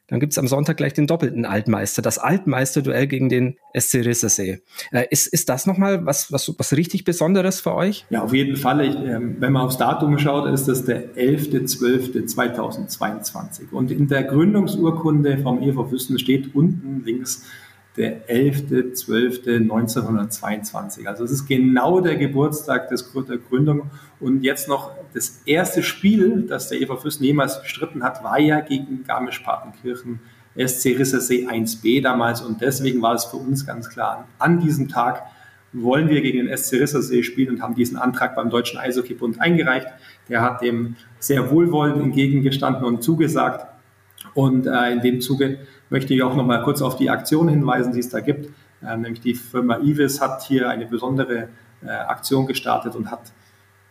Dann 0.07 0.21
gibt's 0.21 0.39
am 0.39 0.49
Sonntag 0.49 0.79
gleich 0.79 0.95
den 0.95 1.07
doppelten 1.07 1.45
Altmeister, 1.45 2.01
das 2.01 2.17
Altmeisterduell 2.19 3.07
gegen 3.07 3.29
den 3.29 3.59
SC 3.79 3.97
Rissersee. 4.05 4.63
Äh, 4.91 5.05
ist, 5.11 5.27
ist 5.27 5.51
das 5.51 5.67
nochmal 5.67 6.07
was, 6.07 6.33
was, 6.33 6.51
was 6.59 6.75
richtig 6.75 7.05
Besonderes 7.05 7.61
für 7.61 7.75
euch? 7.75 8.07
Ja, 8.09 8.23
auf 8.23 8.33
jeden 8.33 8.57
Fall. 8.57 8.87
Ich, 8.87 8.97
äh, 8.97 9.19
wenn 9.21 9.53
man 9.53 9.61
aufs 9.63 9.77
Datum 9.77 10.19
schaut, 10.19 10.51
ist 10.53 10.67
das 10.67 10.85
der 10.85 11.15
11.12.2022. 11.15 13.71
Und 13.71 13.91
in 13.91 14.09
der 14.09 14.25
Gründungsurkunde 14.25 15.37
vom 15.39 15.63
EV 15.63 15.89
Füssen 15.89 16.19
steht 16.19 16.55
unten 16.55 17.03
links 17.05 17.45
der 17.97 18.29
11.12.1922. 18.29 21.07
Also 21.07 21.25
es 21.25 21.31
ist 21.31 21.47
genau 21.47 22.01
der 22.01 22.17
Geburtstag 22.17 22.89
des, 22.89 23.13
der 23.29 23.39
Gründung. 23.39 23.91
Und 24.19 24.43
jetzt 24.43 24.69
noch 24.69 24.91
das 25.13 25.43
erste 25.47 25.83
Spiel, 25.83 26.47
das 26.49 26.69
der 26.69 26.81
Eva 26.81 26.97
Fürsten 26.97 27.25
jemals 27.25 27.63
bestritten 27.63 28.03
hat, 28.03 28.25
war 28.25 28.41
ja 28.41 28.61
gegen 28.61 29.05
Garmisch-Partenkirchen 29.05 30.19
SC 30.57 30.99
Rissersee 30.99 31.47
1b 31.47 32.03
damals. 32.03 32.43
Und 32.43 32.61
deswegen 32.61 33.01
war 33.01 33.15
es 33.15 33.25
für 33.25 33.37
uns 33.37 33.67
ganz 33.67 33.89
klar, 33.89 34.27
an 34.39 34.61
diesem 34.61 34.89
Tag 34.89 35.23
wollen 35.73 36.09
wir 36.09 36.21
gegen 36.21 36.47
den 36.47 36.57
SC 36.57 36.75
Rissersee 36.75 37.23
spielen 37.23 37.57
und 37.57 37.63
haben 37.63 37.75
diesen 37.75 37.97
Antrag 37.97 38.37
beim 38.37 38.49
Deutschen 38.49 38.79
Eishockeybund 38.79 39.41
eingereicht. 39.41 39.89
Der 40.29 40.41
hat 40.41 40.63
dem 40.63 40.95
sehr 41.19 41.51
wohlwollend 41.51 42.01
entgegengestanden 42.01 42.85
und 42.85 43.03
zugesagt. 43.03 43.74
Und 44.35 44.67
äh, 44.67 44.93
in 44.93 45.01
dem 45.01 45.21
Zuge 45.21 45.59
möchte 45.91 46.15
ich 46.15 46.23
auch 46.23 46.35
noch 46.35 46.45
mal 46.45 46.63
kurz 46.63 46.83
auf 46.83 46.97
die 46.97 47.11
Aktion 47.11 47.49
hinweisen, 47.49 47.93
die 47.93 48.01
es 48.01 48.09
da 48.09 48.21
gibt. 48.21 48.51
Ähm, 48.87 49.03
nämlich 49.03 49.21
die 49.21 49.35
Firma 49.35 49.79
Ivis 49.79 50.21
hat 50.21 50.43
hier 50.43 50.69
eine 50.69 50.87
besondere 50.87 51.49
äh, 51.85 51.89
Aktion 51.89 52.47
gestartet 52.47 52.97
und 52.97 53.11
hat 53.11 53.33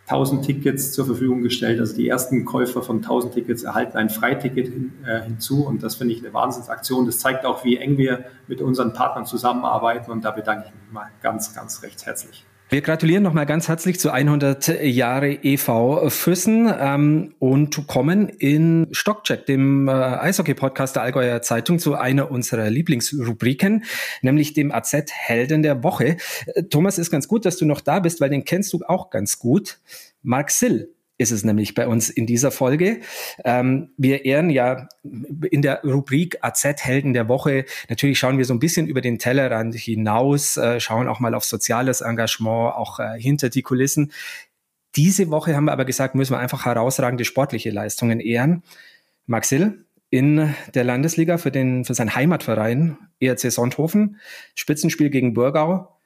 1000 0.08 0.46
Tickets 0.46 0.92
zur 0.92 1.06
Verfügung 1.06 1.42
gestellt. 1.42 1.80
Also 1.80 1.96
die 1.96 2.10
ersten 2.10 2.44
Käufer 2.44 2.82
von 2.82 2.98
1000 2.98 3.36
Tickets 3.36 3.64
erhalten 3.64 3.98
ein 3.98 4.10
Freiticket 4.10 4.68
hin, 4.68 4.94
äh, 5.06 5.22
hinzu 5.22 5.66
und 5.66 5.82
das 5.82 5.96
finde 5.96 6.14
ich 6.14 6.20
eine 6.20 6.34
Wahnsinnsaktion. 6.34 7.06
Das 7.06 7.20
zeigt 7.20 7.46
auch, 7.46 7.64
wie 7.64 7.78
eng 7.78 7.98
wir 7.98 8.26
mit 8.48 8.62
unseren 8.62 8.94
Partnern 8.94 9.26
zusammenarbeiten 9.26 10.12
und 10.12 10.26
da 10.26 10.32
bedanke 10.32 10.66
ich 10.68 10.74
mich 10.74 10.92
mal 10.92 11.10
ganz, 11.22 11.56
ganz 11.56 11.82
recht 11.84 12.06
herzlich. 12.06 12.46
Wir 12.74 12.82
gratulieren 12.82 13.22
nochmal 13.22 13.46
ganz 13.46 13.68
herzlich 13.68 14.00
zu 14.00 14.10
100 14.10 14.82
Jahre 14.82 15.44
EV 15.44 16.10
Füssen 16.10 16.74
ähm, 16.76 17.36
und 17.38 17.86
kommen 17.86 18.30
in 18.30 18.88
Stockcheck, 18.90 19.46
dem 19.46 19.88
äh, 19.88 19.92
Eishockey-Podcast 19.92 20.96
der 20.96 21.04
Allgäuer 21.04 21.44
Zeitung, 21.44 21.78
zu 21.78 21.94
einer 21.94 22.32
unserer 22.32 22.72
Lieblingsrubriken, 22.72 23.84
nämlich 24.24 24.54
dem 24.54 24.72
AZ 24.72 24.92
Helden 25.12 25.62
der 25.62 25.84
Woche. 25.84 26.18
Äh, 26.48 26.64
Thomas, 26.64 26.98
ist 26.98 27.12
ganz 27.12 27.28
gut, 27.28 27.46
dass 27.46 27.58
du 27.58 27.68
noch 27.68 27.80
da 27.80 28.00
bist, 28.00 28.20
weil 28.22 28.32
den 28.32 28.44
kennst 28.44 28.74
du 28.74 28.80
auch 28.88 29.12
ganz 29.12 29.38
gut. 29.38 29.80
Mark 30.24 30.50
Sill 30.50 30.90
ist 31.18 31.32
es 31.32 31.44
nämlich 31.44 31.76
bei 31.76 31.88
uns 31.88 32.10
in 32.10 32.26
dieser 32.26 32.52
Folge. 32.52 33.02
Ähm, 33.46 33.92
wir 33.98 34.26
ehren 34.26 34.50
ja 34.50 34.88
in 35.50 35.62
der 35.62 35.82
Rubrik 35.84 36.38
AZ 36.42 36.64
Helden 36.64 37.14
der 37.14 37.28
Woche. 37.28 37.66
Natürlich 37.90 38.18
schauen 38.18 38.38
wir 38.38 38.46
so 38.46 38.54
ein 38.54 38.60
bisschen 38.60 38.88
über 38.88 39.02
den 39.02 39.20
Tellerrand 39.20 39.76
hinaus, 39.76 40.58
äh, 40.58 40.80
schauen 40.80 41.08
auch 41.08 41.20
mal 41.20 41.36
auf 41.36 41.46
soziales 41.46 42.02
Engagement, 42.02 42.76
auch 42.76 43.00
äh, 43.00 43.20
hinter 43.20 43.50
die 43.50 43.62
Kulissen. 43.62 44.12
Diese 44.96 45.30
Woche 45.30 45.56
haben 45.56 45.66
wir 45.66 45.72
aber 45.72 45.86
gesagt, 45.86 46.16
müssen 46.16 46.34
wir 46.34 46.40
einfach 46.40 46.66
herausragende 46.66 47.26
sportliche 47.26 47.72
Leistungen 47.72 48.20
ehren. 48.20 48.64
Maxil 49.26 49.86
in 50.10 50.54
der 50.76 50.84
Landesliga 50.84 51.40
für, 51.40 51.50
den, 51.50 51.86
für 51.86 51.96
seinen 51.96 52.16
Heimatverein 52.16 52.98
ERC 53.20 53.52
Sonthofen, 53.52 54.20
Spitzenspiel 54.54 55.10
gegen 55.10 55.34
Burgau, 55.34 55.98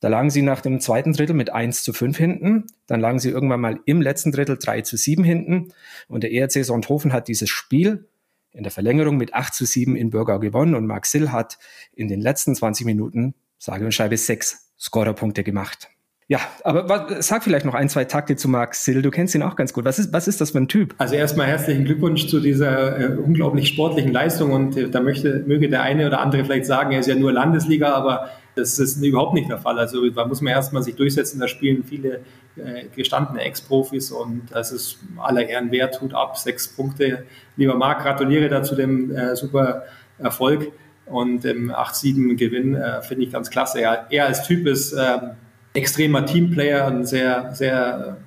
da 0.00 0.08
lagen 0.08 0.30
sie 0.30 0.42
nach 0.42 0.60
dem 0.60 0.80
zweiten 0.80 1.12
Drittel 1.12 1.34
mit 1.34 1.50
1 1.50 1.82
zu 1.82 1.92
5 1.92 2.16
hinten. 2.16 2.64
Dann 2.86 3.00
lagen 3.00 3.18
sie 3.18 3.30
irgendwann 3.30 3.60
mal 3.60 3.80
im 3.86 4.02
letzten 4.02 4.32
Drittel 4.32 4.58
3 4.58 4.82
zu 4.82 4.96
7 4.96 5.24
hinten. 5.24 5.72
Und 6.08 6.22
der 6.22 6.32
ERC 6.32 6.64
Sonthofen 6.64 7.12
hat 7.12 7.28
dieses 7.28 7.48
Spiel 7.48 8.06
in 8.52 8.62
der 8.62 8.72
Verlängerung 8.72 9.16
mit 9.16 9.34
8 9.34 9.54
zu 9.54 9.64
7 9.64 9.96
in 9.96 10.10
Bürgau 10.10 10.38
gewonnen. 10.38 10.74
Und 10.74 10.86
Mark 10.86 11.06
Sill 11.06 11.32
hat 11.32 11.58
in 11.94 12.08
den 12.08 12.20
letzten 12.20 12.54
20 12.54 12.86
Minuten, 12.86 13.34
sage 13.58 13.84
und 13.84 13.92
schreibe, 13.92 14.16
sechs 14.16 14.70
Scorerpunkte 14.78 15.42
gemacht. 15.42 15.88
Ja, 16.26 16.40
aber 16.62 16.88
was, 16.88 17.26
sag 17.26 17.44
vielleicht 17.44 17.66
noch 17.66 17.74
ein, 17.74 17.90
zwei 17.90 18.06
Takte 18.06 18.36
zu 18.36 18.48
Marc 18.48 18.74
Sill. 18.74 19.02
Du 19.02 19.10
kennst 19.10 19.34
ihn 19.34 19.42
auch 19.42 19.56
ganz 19.56 19.74
gut. 19.74 19.84
Was 19.84 19.98
ist, 19.98 20.12
was 20.12 20.26
ist 20.26 20.40
das 20.40 20.52
für 20.52 20.58
ein 20.58 20.68
Typ? 20.68 20.94
Also 20.96 21.16
erstmal 21.16 21.48
herzlichen 21.48 21.84
Glückwunsch 21.84 22.28
zu 22.28 22.40
dieser 22.40 22.98
äh, 22.98 23.16
unglaublich 23.16 23.68
sportlichen 23.68 24.12
Leistung. 24.12 24.52
Und 24.52 24.76
äh, 24.76 24.88
da 24.88 25.00
möchte, 25.00 25.44
möge 25.46 25.68
der 25.68 25.82
eine 25.82 26.06
oder 26.06 26.20
andere 26.20 26.44
vielleicht 26.44 26.64
sagen, 26.64 26.92
er 26.92 27.00
ist 27.00 27.08
ja 27.08 27.14
nur 27.14 27.32
Landesliga, 27.32 27.92
aber 27.92 28.30
das 28.54 28.78
ist 28.78 29.02
überhaupt 29.02 29.34
nicht 29.34 29.50
der 29.50 29.58
Fall. 29.58 29.78
Also 29.78 30.08
da 30.10 30.26
muss 30.26 30.40
man 30.40 30.52
erstmal 30.52 30.82
sich 30.82 30.94
durchsetzen. 30.94 31.40
Da 31.40 31.48
spielen 31.48 31.84
viele 31.84 32.20
äh, 32.56 32.84
gestandene 32.94 33.42
Ex-Profis 33.42 34.12
und 34.12 34.42
das 34.50 34.72
ist 34.72 34.98
aller 35.16 35.48
Ehren 35.48 35.70
wert. 35.70 35.96
Tut 35.98 36.14
ab, 36.14 36.38
sechs 36.38 36.68
Punkte. 36.68 37.24
Lieber 37.56 37.74
Marc, 37.74 38.02
gratuliere 38.02 38.48
dazu 38.48 38.74
dem 38.74 39.14
äh, 39.14 39.34
super 39.34 39.84
Erfolg 40.18 40.72
und 41.06 41.42
dem 41.44 41.72
8-7-Gewinn. 41.72 42.76
Äh, 42.76 43.02
Finde 43.02 43.24
ich 43.24 43.32
ganz 43.32 43.50
klasse. 43.50 43.80
Er, 43.80 44.06
er 44.10 44.26
als 44.26 44.46
Typ 44.46 44.66
ist 44.66 44.92
ähm, 44.92 45.32
extremer 45.74 46.24
Teamplayer, 46.24 46.86
ein 46.86 47.04
sehr, 47.04 47.52
sehr 47.54 48.18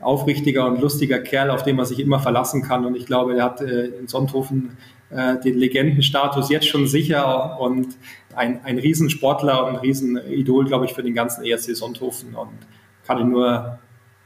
aufrichtiger 0.00 0.66
und 0.66 0.80
lustiger 0.80 1.18
Kerl, 1.18 1.50
auf 1.50 1.62
den 1.62 1.76
man 1.76 1.86
sich 1.86 2.00
immer 2.00 2.18
verlassen 2.18 2.62
kann. 2.62 2.84
Und 2.84 2.96
ich 2.96 3.06
glaube, 3.06 3.36
er 3.36 3.44
hat 3.44 3.60
äh, 3.60 3.86
in 3.86 4.08
Sonthofen 4.08 4.76
äh, 5.10 5.38
den 5.40 5.56
Legendenstatus 5.56 6.50
jetzt 6.50 6.66
schon 6.68 6.86
sicher 6.86 7.60
und 7.60 7.88
ein, 8.36 8.64
ein 8.64 8.78
Riesensportler 8.78 9.66
und 9.66 9.74
ein 9.74 9.76
Riesenidol, 9.76 10.66
glaube 10.66 10.84
ich, 10.84 10.94
für 10.94 11.02
den 11.02 11.14
ganzen 11.14 11.44
ERC 11.44 11.74
Sonthofen 11.74 12.34
und 12.34 12.58
kann 13.06 13.18
ich 13.18 13.24
nur 13.24 13.78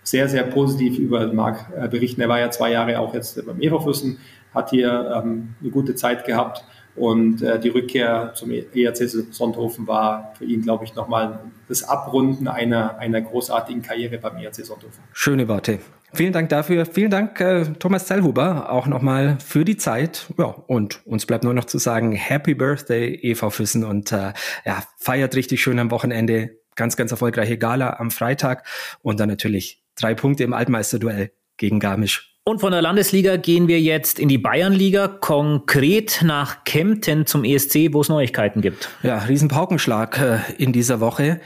sehr, 0.03 0.29
sehr 0.29 0.45
positiv 0.45 0.99
über 0.99 1.33
Marc 1.33 1.71
äh, 1.77 1.89
berichten. 1.89 2.21
Er 2.21 2.29
war 2.29 2.41
ja 2.41 2.51
zwei 2.51 2.73
Jahre 2.73 2.99
auch 2.99 3.15
jetzt 3.15 3.45
beim 3.47 3.61
Everfüssen, 3.61 4.19
hat 4.55 4.71
hier 4.71 5.23
ähm, 5.23 5.55
eine 5.61 5.71
gute 5.71 5.95
Zeit 5.95 6.25
gehabt 6.25 6.65
Und 6.97 7.43
äh, 7.43 7.61
die 7.61 7.69
Rückkehr 7.69 8.33
zum 8.35 8.51
ERC 8.51 9.09
Sonthofen 9.33 9.87
war 9.87 10.33
für 10.37 10.45
ihn, 10.45 10.63
glaube 10.63 10.85
ich, 10.85 10.95
nochmal 10.95 11.41
das 11.69 11.83
Abrunden 11.85 12.49
einer, 12.49 12.99
einer 12.99 13.21
großartigen 13.21 13.83
Karriere 13.83 14.19
beim 14.19 14.37
ERC 14.37 14.57
Sonthofen. 14.67 15.03
Schöne 15.13 15.47
Worte. 15.47 15.79
Vielen 16.13 16.33
Dank 16.33 16.49
dafür. 16.49 16.87
Vielen 16.87 17.11
Dank, 17.11 17.41
äh, 17.41 17.65
Thomas 17.79 18.07
Zellhuber, 18.07 18.71
auch 18.71 18.87
nochmal 18.87 19.39
für 19.45 19.65
die 19.65 19.77
Zeit. 19.77 20.27
Ja, 20.39 20.47
und 20.47 21.01
uns 21.07 21.27
bleibt 21.27 21.45
nur 21.45 21.55
noch 21.55 21.65
zu 21.65 21.79
sagen, 21.79 22.13
Happy 22.13 22.55
Birthday, 22.55 23.15
EV 23.23 23.51
Füssen. 23.51 23.85
Und 23.85 24.13
äh, 24.13 24.33
ja, 24.65 24.83
feiert 24.99 25.37
richtig 25.37 25.63
schön 25.63 25.79
am 25.79 25.91
Wochenende. 25.91 26.59
Ganz, 26.75 26.97
ganz 26.97 27.11
erfolgreiche 27.11 27.59
Gala 27.59 27.99
am 27.99 28.11
Freitag. 28.11 28.67
Und 29.03 29.21
dann 29.21 29.29
natürlich 29.29 29.83
drei 29.95 30.15
Punkte 30.15 30.45
im 30.45 30.53
Altmeisterduell 30.53 31.33
gegen 31.57 31.79
Garmisch. 31.79 32.31
Und 32.43 32.61
von 32.61 32.73
der 32.73 32.83
Landesliga 32.83 33.37
gehen 33.37 33.69
wir 33.69 33.81
jetzt 33.81 34.19
in 34.19 34.29
die 34.29 34.39
Bayernliga, 34.39 35.07
konkret 35.09 36.23
nach 36.25 36.65
Kempten 36.65 37.27
zum 37.27 37.45
ESC, 37.45 37.93
wo 37.93 38.01
es 38.01 38.09
Neuigkeiten 38.09 38.63
gibt. 38.63 38.89
Ja, 39.03 39.19
Riesenpaukenschlag 39.19 40.19
äh, 40.19 40.39
in 40.57 40.73
dieser 40.73 41.01
Woche. 41.01 41.41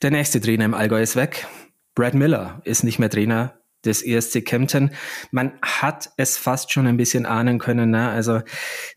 Der 0.00 0.10
nächste 0.10 0.40
Trainer 0.40 0.64
im 0.64 0.74
Allgäu 0.74 1.02
ist 1.02 1.16
weg. 1.16 1.46
Brad 1.94 2.14
Miller 2.14 2.62
ist 2.64 2.84
nicht 2.84 3.00
mehr 3.00 3.10
Trainer 3.10 3.57
des 3.84 4.02
ESC 4.02 4.44
Kempten. 4.44 4.90
Man 5.30 5.52
hat 5.62 6.10
es 6.16 6.36
fast 6.36 6.72
schon 6.72 6.86
ein 6.86 6.96
bisschen 6.96 7.26
ahnen 7.26 7.58
können. 7.58 7.90
Ne? 7.90 8.08
Also 8.08 8.40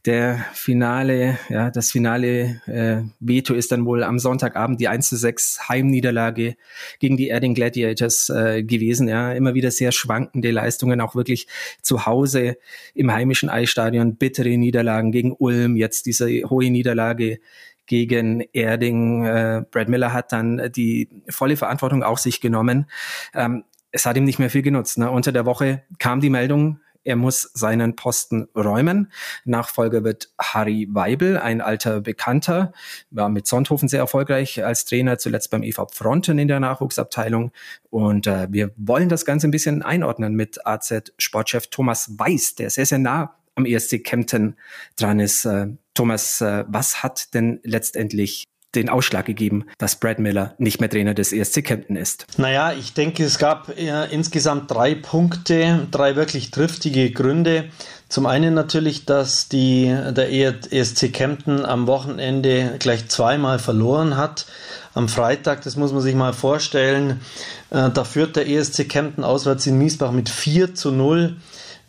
der 0.05 0.45
Finale, 0.53 1.37
ja, 1.49 1.69
das 1.69 1.91
finale 1.91 2.61
äh, 2.65 3.03
Veto 3.19 3.53
ist 3.53 3.71
dann 3.71 3.85
wohl 3.85 4.03
am 4.03 4.17
Sonntagabend 4.17 4.81
die 4.81 4.87
1 4.87 5.09
zu 5.09 5.17
6 5.17 5.69
Heimniederlage 5.69 6.55
gegen 6.99 7.17
die 7.17 7.27
Erding 7.27 7.53
Gladiators 7.53 8.29
äh, 8.29 8.63
gewesen. 8.63 9.07
Ja, 9.07 9.33
immer 9.33 9.53
wieder 9.53 9.71
sehr 9.71 9.91
schwankende 9.91 10.51
Leistungen, 10.51 10.99
auch 10.99 11.15
wirklich 11.15 11.47
zu 11.81 12.05
Hause 12.05 12.57
im 12.95 13.11
heimischen 13.11 13.49
Eisstadion, 13.49 14.15
bittere 14.15 14.57
Niederlagen 14.57 15.11
gegen 15.11 15.33
Ulm, 15.33 15.75
jetzt 15.75 16.05
diese 16.07 16.27
hohe 16.49 16.69
Niederlage 16.71 17.39
gegen 17.85 18.41
Erding. 18.53 19.25
Äh, 19.25 19.63
Brad 19.69 19.89
Miller 19.89 20.13
hat 20.13 20.31
dann 20.31 20.71
die 20.73 21.09
volle 21.29 21.57
Verantwortung 21.57 22.03
auf 22.03 22.19
sich 22.19 22.39
genommen. 22.39 22.85
Ähm, 23.33 23.65
es 23.91 24.05
hat 24.05 24.17
ihm 24.17 24.23
nicht 24.23 24.39
mehr 24.39 24.49
viel 24.49 24.61
genutzt. 24.61 24.97
Ne? 24.97 25.09
Unter 25.09 25.31
der 25.31 25.45
Woche 25.45 25.83
kam 25.99 26.19
die 26.21 26.29
Meldung, 26.29 26.79
er 27.03 27.15
muss 27.15 27.49
seinen 27.53 27.95
Posten 27.95 28.47
räumen. 28.55 29.11
Nachfolger 29.43 30.03
wird 30.03 30.29
Harry 30.39 30.87
Weibel, 30.91 31.37
ein 31.37 31.61
alter 31.61 32.01
Bekannter, 32.01 32.73
war 33.09 33.29
mit 33.29 33.47
Sonthofen 33.47 33.87
sehr 33.87 33.99
erfolgreich 33.99 34.63
als 34.63 34.85
Trainer, 34.85 35.17
zuletzt 35.17 35.49
beim 35.49 35.63
EV 35.63 35.87
Fronten 35.91 36.37
in 36.37 36.47
der 36.47 36.59
Nachwuchsabteilung. 36.59 37.51
Und 37.89 38.27
äh, 38.27 38.47
wir 38.51 38.71
wollen 38.77 39.09
das 39.09 39.25
Ganze 39.25 39.47
ein 39.47 39.51
bisschen 39.51 39.81
einordnen 39.81 40.35
mit 40.35 40.65
AZ-Sportchef 40.65 41.67
Thomas 41.67 42.19
Weiß, 42.19 42.55
der 42.55 42.69
sehr, 42.69 42.85
sehr 42.85 42.99
nah 42.99 43.35
am 43.55 43.65
ESC 43.65 44.03
Kempten 44.03 44.55
dran 44.95 45.19
ist. 45.19 45.45
Äh, 45.45 45.69
Thomas, 45.93 46.39
äh, 46.41 46.65
was 46.67 47.01
hat 47.03 47.33
denn 47.33 47.59
letztendlich 47.63 48.45
den 48.75 48.89
Ausschlag 48.89 49.25
gegeben, 49.25 49.65
dass 49.77 49.95
Brad 49.95 50.19
Miller 50.19 50.55
nicht 50.57 50.79
mehr 50.79 50.89
Trainer 50.89 51.13
des 51.13 51.33
ESC 51.33 51.63
Kempten 51.63 51.95
ist? 51.95 52.25
Naja, 52.37 52.73
ich 52.73 52.93
denke, 52.93 53.23
es 53.23 53.37
gab 53.37 53.69
äh, 53.77 54.05
insgesamt 54.11 54.71
drei 54.71 54.95
Punkte, 54.95 55.87
drei 55.91 56.15
wirklich 56.15 56.51
triftige 56.51 57.11
Gründe. 57.11 57.65
Zum 58.07 58.25
einen 58.25 58.53
natürlich, 58.53 59.05
dass 59.05 59.47
die, 59.47 59.85
der 59.85 60.31
ESC 60.31 61.13
Kempten 61.13 61.65
am 61.65 61.87
Wochenende 61.87 62.75
gleich 62.79 63.07
zweimal 63.07 63.57
verloren 63.57 64.17
hat. 64.17 64.45
Am 64.93 65.07
Freitag, 65.07 65.61
das 65.63 65.77
muss 65.77 65.93
man 65.93 66.01
sich 66.01 66.15
mal 66.15 66.33
vorstellen, 66.33 67.21
äh, 67.69 67.89
da 67.89 68.03
führt 68.03 68.35
der 68.35 68.49
ESC 68.49 68.87
Kempten 68.89 69.23
auswärts 69.23 69.65
in 69.67 69.77
Miesbach 69.77 70.11
mit 70.11 70.29
4 70.29 70.75
zu 70.75 70.91
0 70.91 71.37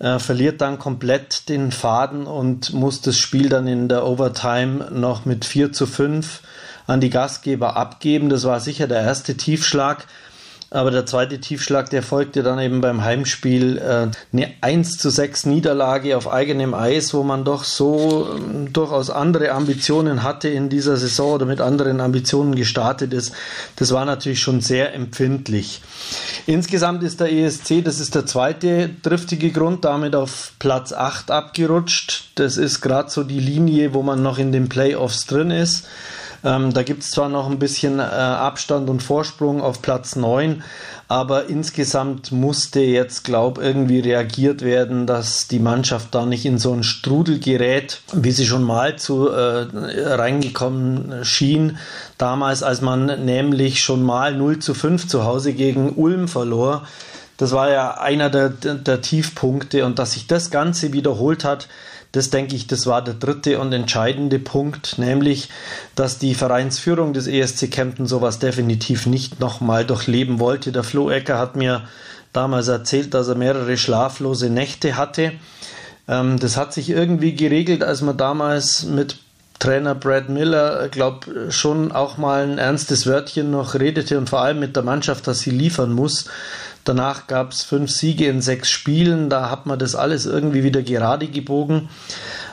äh, 0.02 0.18
verliert 0.18 0.60
dann 0.60 0.78
komplett 0.78 1.48
den 1.48 1.70
Faden 1.70 2.26
und 2.26 2.72
muss 2.72 3.00
das 3.00 3.18
Spiel 3.18 3.48
dann 3.48 3.66
in 3.68 3.88
der 3.88 4.04
Overtime 4.04 4.90
noch 4.90 5.24
mit 5.24 5.44
4 5.44 5.72
zu 5.72 5.86
5 5.86 6.42
an 6.86 7.00
die 7.00 7.10
Gastgeber 7.10 7.76
abgeben. 7.76 8.28
Das 8.28 8.44
war 8.44 8.60
sicher 8.60 8.86
der 8.86 9.02
erste 9.02 9.36
Tiefschlag. 9.36 10.06
Aber 10.72 10.90
der 10.90 11.04
zweite 11.04 11.38
Tiefschlag, 11.38 11.90
der 11.90 12.02
folgte 12.02 12.42
dann 12.42 12.58
eben 12.58 12.80
beim 12.80 13.04
Heimspiel 13.04 13.76
äh, 13.76 14.08
eine 14.32 14.54
1 14.62 14.96
zu 14.96 15.10
6 15.10 15.44
Niederlage 15.44 16.16
auf 16.16 16.32
eigenem 16.32 16.72
Eis, 16.72 17.12
wo 17.12 17.22
man 17.22 17.44
doch 17.44 17.64
so 17.64 18.26
äh, 18.34 18.70
durchaus 18.70 19.10
andere 19.10 19.52
Ambitionen 19.52 20.22
hatte 20.22 20.48
in 20.48 20.70
dieser 20.70 20.96
Saison 20.96 21.34
oder 21.34 21.44
mit 21.44 21.60
anderen 21.60 22.00
Ambitionen 22.00 22.54
gestartet 22.54 23.12
ist. 23.12 23.34
Das 23.76 23.92
war 23.92 24.06
natürlich 24.06 24.40
schon 24.40 24.62
sehr 24.62 24.94
empfindlich. 24.94 25.82
Insgesamt 26.46 27.02
ist 27.02 27.20
der 27.20 27.30
ESC, 27.30 27.84
das 27.84 28.00
ist 28.00 28.14
der 28.14 28.24
zweite 28.24 28.88
driftige 29.02 29.50
Grund, 29.50 29.84
damit 29.84 30.16
auf 30.16 30.54
Platz 30.58 30.94
8 30.94 31.30
abgerutscht. 31.30 32.30
Das 32.36 32.56
ist 32.56 32.80
gerade 32.80 33.10
so 33.10 33.24
die 33.24 33.40
Linie, 33.40 33.92
wo 33.92 34.02
man 34.02 34.22
noch 34.22 34.38
in 34.38 34.52
den 34.52 34.70
Playoffs 34.70 35.26
drin 35.26 35.50
ist. 35.50 35.86
Ähm, 36.44 36.72
da 36.72 36.82
gibt 36.82 37.02
es 37.02 37.10
zwar 37.10 37.28
noch 37.28 37.48
ein 37.48 37.58
bisschen 37.58 37.98
äh, 37.98 38.02
Abstand 38.02 38.90
und 38.90 39.02
Vorsprung 39.02 39.60
auf 39.60 39.80
Platz 39.80 40.16
9, 40.16 40.64
aber 41.06 41.46
insgesamt 41.48 42.32
musste 42.32 42.80
jetzt, 42.80 43.24
glaube 43.24 43.62
irgendwie 43.62 44.00
reagiert 44.00 44.62
werden, 44.62 45.06
dass 45.06 45.46
die 45.46 45.60
Mannschaft 45.60 46.14
da 46.14 46.26
nicht 46.26 46.44
in 46.44 46.58
so 46.58 46.72
einen 46.72 46.82
Strudel 46.82 47.38
gerät, 47.38 48.00
wie 48.12 48.32
sie 48.32 48.46
schon 48.46 48.64
mal 48.64 48.96
zu 48.96 49.28
äh, 49.28 49.66
reingekommen 50.14 51.24
schien. 51.24 51.78
Damals, 52.18 52.62
als 52.62 52.80
man 52.80 53.24
nämlich 53.24 53.82
schon 53.82 54.02
mal 54.02 54.34
0 54.34 54.58
zu 54.58 54.74
5 54.74 55.06
zu 55.06 55.24
Hause 55.24 55.52
gegen 55.52 55.90
Ulm 55.90 56.28
verlor. 56.28 56.86
Das 57.36 57.52
war 57.52 57.70
ja 57.70 57.98
einer 57.98 58.30
der, 58.30 58.50
der, 58.50 58.74
der 58.74 59.00
Tiefpunkte 59.00 59.84
und 59.84 59.98
dass 59.98 60.12
sich 60.12 60.26
das 60.26 60.50
Ganze 60.50 60.92
wiederholt 60.92 61.44
hat, 61.44 61.68
das 62.12 62.28
denke 62.28 62.54
ich, 62.54 62.66
das 62.66 62.86
war 62.86 63.02
der 63.02 63.14
dritte 63.14 63.58
und 63.58 63.72
entscheidende 63.72 64.38
Punkt, 64.38 64.98
nämlich, 64.98 65.48
dass 65.94 66.18
die 66.18 66.34
Vereinsführung 66.34 67.14
des 67.14 67.26
ESC 67.26 67.70
Kempten 67.70 68.06
sowas 68.06 68.38
definitiv 68.38 69.06
nicht 69.06 69.40
nochmal 69.40 69.86
durchleben 69.86 70.38
wollte. 70.38 70.72
Der 70.72 70.84
Flo 70.84 71.10
Ecker 71.10 71.38
hat 71.38 71.56
mir 71.56 71.82
damals 72.34 72.68
erzählt, 72.68 73.14
dass 73.14 73.28
er 73.28 73.34
mehrere 73.34 73.78
schlaflose 73.78 74.50
Nächte 74.50 74.96
hatte. 74.96 75.32
Ähm, 76.06 76.38
das 76.38 76.58
hat 76.58 76.74
sich 76.74 76.90
irgendwie 76.90 77.34
geregelt, 77.34 77.82
als 77.82 78.02
man 78.02 78.16
damals 78.16 78.84
mit 78.84 79.16
Trainer 79.58 79.94
Brad 79.94 80.28
Miller, 80.28 80.88
glaube 80.88 81.50
schon 81.50 81.92
auch 81.92 82.18
mal 82.18 82.42
ein 82.42 82.58
ernstes 82.58 83.06
Wörtchen 83.06 83.52
noch 83.52 83.74
redete 83.74 84.18
und 84.18 84.28
vor 84.28 84.40
allem 84.40 84.58
mit 84.58 84.74
der 84.74 84.82
Mannschaft, 84.82 85.26
dass 85.28 85.40
sie 85.40 85.50
liefern 85.50 85.92
muss. 85.92 86.26
Danach 86.84 87.26
gab 87.26 87.52
es 87.52 87.62
fünf 87.62 87.90
Siege 87.90 88.26
in 88.26 88.42
sechs 88.42 88.70
Spielen. 88.70 89.30
Da 89.30 89.50
hat 89.50 89.66
man 89.66 89.78
das 89.78 89.94
alles 89.94 90.26
irgendwie 90.26 90.64
wieder 90.64 90.82
gerade 90.82 91.28
gebogen. 91.28 91.88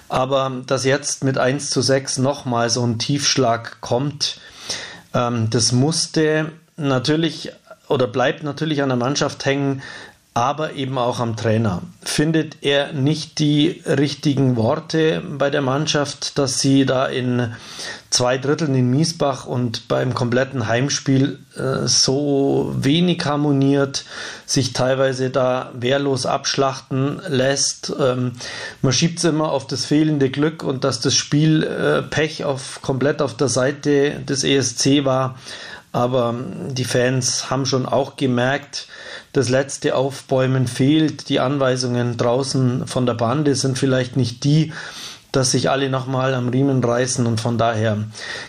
Aber 0.08 0.52
dass 0.66 0.86
jetzt 0.86 1.24
mit 1.24 1.38
1 1.38 1.70
zu 1.70 1.82
6 1.82 2.18
nochmal 2.18 2.70
so 2.70 2.86
ein 2.86 2.98
Tiefschlag 3.00 3.80
kommt, 3.82 4.40
ähm, 5.14 5.50
das 5.50 5.72
musste 5.72 6.52
natürlich 6.78 7.52
oder 7.88 8.08
bleibt 8.08 8.44
natürlich 8.44 8.84
an 8.84 8.90
der 8.90 8.98
Mannschaft 8.98 9.44
hängen, 9.46 9.82
aber 10.34 10.74
eben 10.74 10.98
auch 10.98 11.20
am 11.20 11.36
Trainer. 11.36 11.82
Findet 12.02 12.58
er 12.62 12.94
nicht 12.94 13.40
die 13.40 13.82
richtigen 13.86 14.56
Worte 14.56 15.22
bei 15.38 15.50
der 15.50 15.62
Mannschaft, 15.62 16.38
dass 16.38 16.60
sie 16.60 16.86
da 16.86 17.08
in 17.08 17.54
zwei 18.10 18.38
Dritteln 18.38 18.74
in 18.76 18.90
Miesbach 18.90 19.46
und 19.46 19.88
beim 19.88 20.14
kompletten 20.14 20.68
Heimspiel 20.68 21.40
äh, 21.56 21.88
so 21.88 22.74
wenig 22.78 23.24
harmoniert, 23.26 24.06
sich 24.46 24.74
teilweise 24.74 25.30
da 25.30 25.72
wehrlos 25.74 26.26
abschlachten 26.26 27.22
lässt. 27.28 27.94
Ähm, 28.00 28.34
man 28.82 28.94
schiebt 28.94 29.20
es 29.20 29.26
immer 29.26 29.52
auf 29.52 29.68
das 29.68 29.86
fehlende 29.86 30.30
Glück 30.30 30.64
und 30.64 30.84
dass 30.84 31.02
das 31.02 31.16
Spiel 31.16 31.64
äh, 31.64 32.02
Pech 32.04 32.46
auf, 32.46 32.82
komplett 32.82 33.22
auf 33.22 33.36
der 33.36 33.50
Seite 33.50 34.22
des 34.22 34.44
ESC 34.44 35.06
war. 35.06 35.38
Aber 35.92 36.36
die 36.70 36.84
Fans 36.84 37.50
haben 37.50 37.66
schon 37.66 37.86
auch 37.88 38.16
gemerkt, 38.16 38.88
das 39.34 39.50
letzte 39.50 39.96
Aufbäumen 39.96 40.68
fehlt. 40.68 41.30
Die 41.30 41.40
Anweisungen 41.40 42.18
draußen 42.18 42.86
von 42.86 43.06
der 43.06 43.16
Bande 43.16 43.56
sind 43.56 43.78
vielleicht 43.78 44.16
nicht 44.16 44.44
die, 44.44 44.72
dass 45.32 45.52
sich 45.52 45.70
alle 45.70 45.90
nochmal 45.90 46.34
am 46.34 46.50
Riemen 46.50 46.84
reißen 46.84 47.26
und 47.26 47.40
von 47.40 47.58
daher 47.58 47.98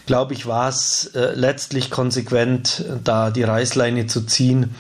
glaube 0.07 0.35
ich, 0.35 0.47
war 0.47 0.69
es 0.69 1.11
äh, 1.15 1.33
letztlich 1.35 1.91
konsequent, 1.91 2.85
da 3.05 3.31
die 3.31 3.43
Reißleine 3.43 4.07
zu 4.07 4.23
ziehen 4.23 4.75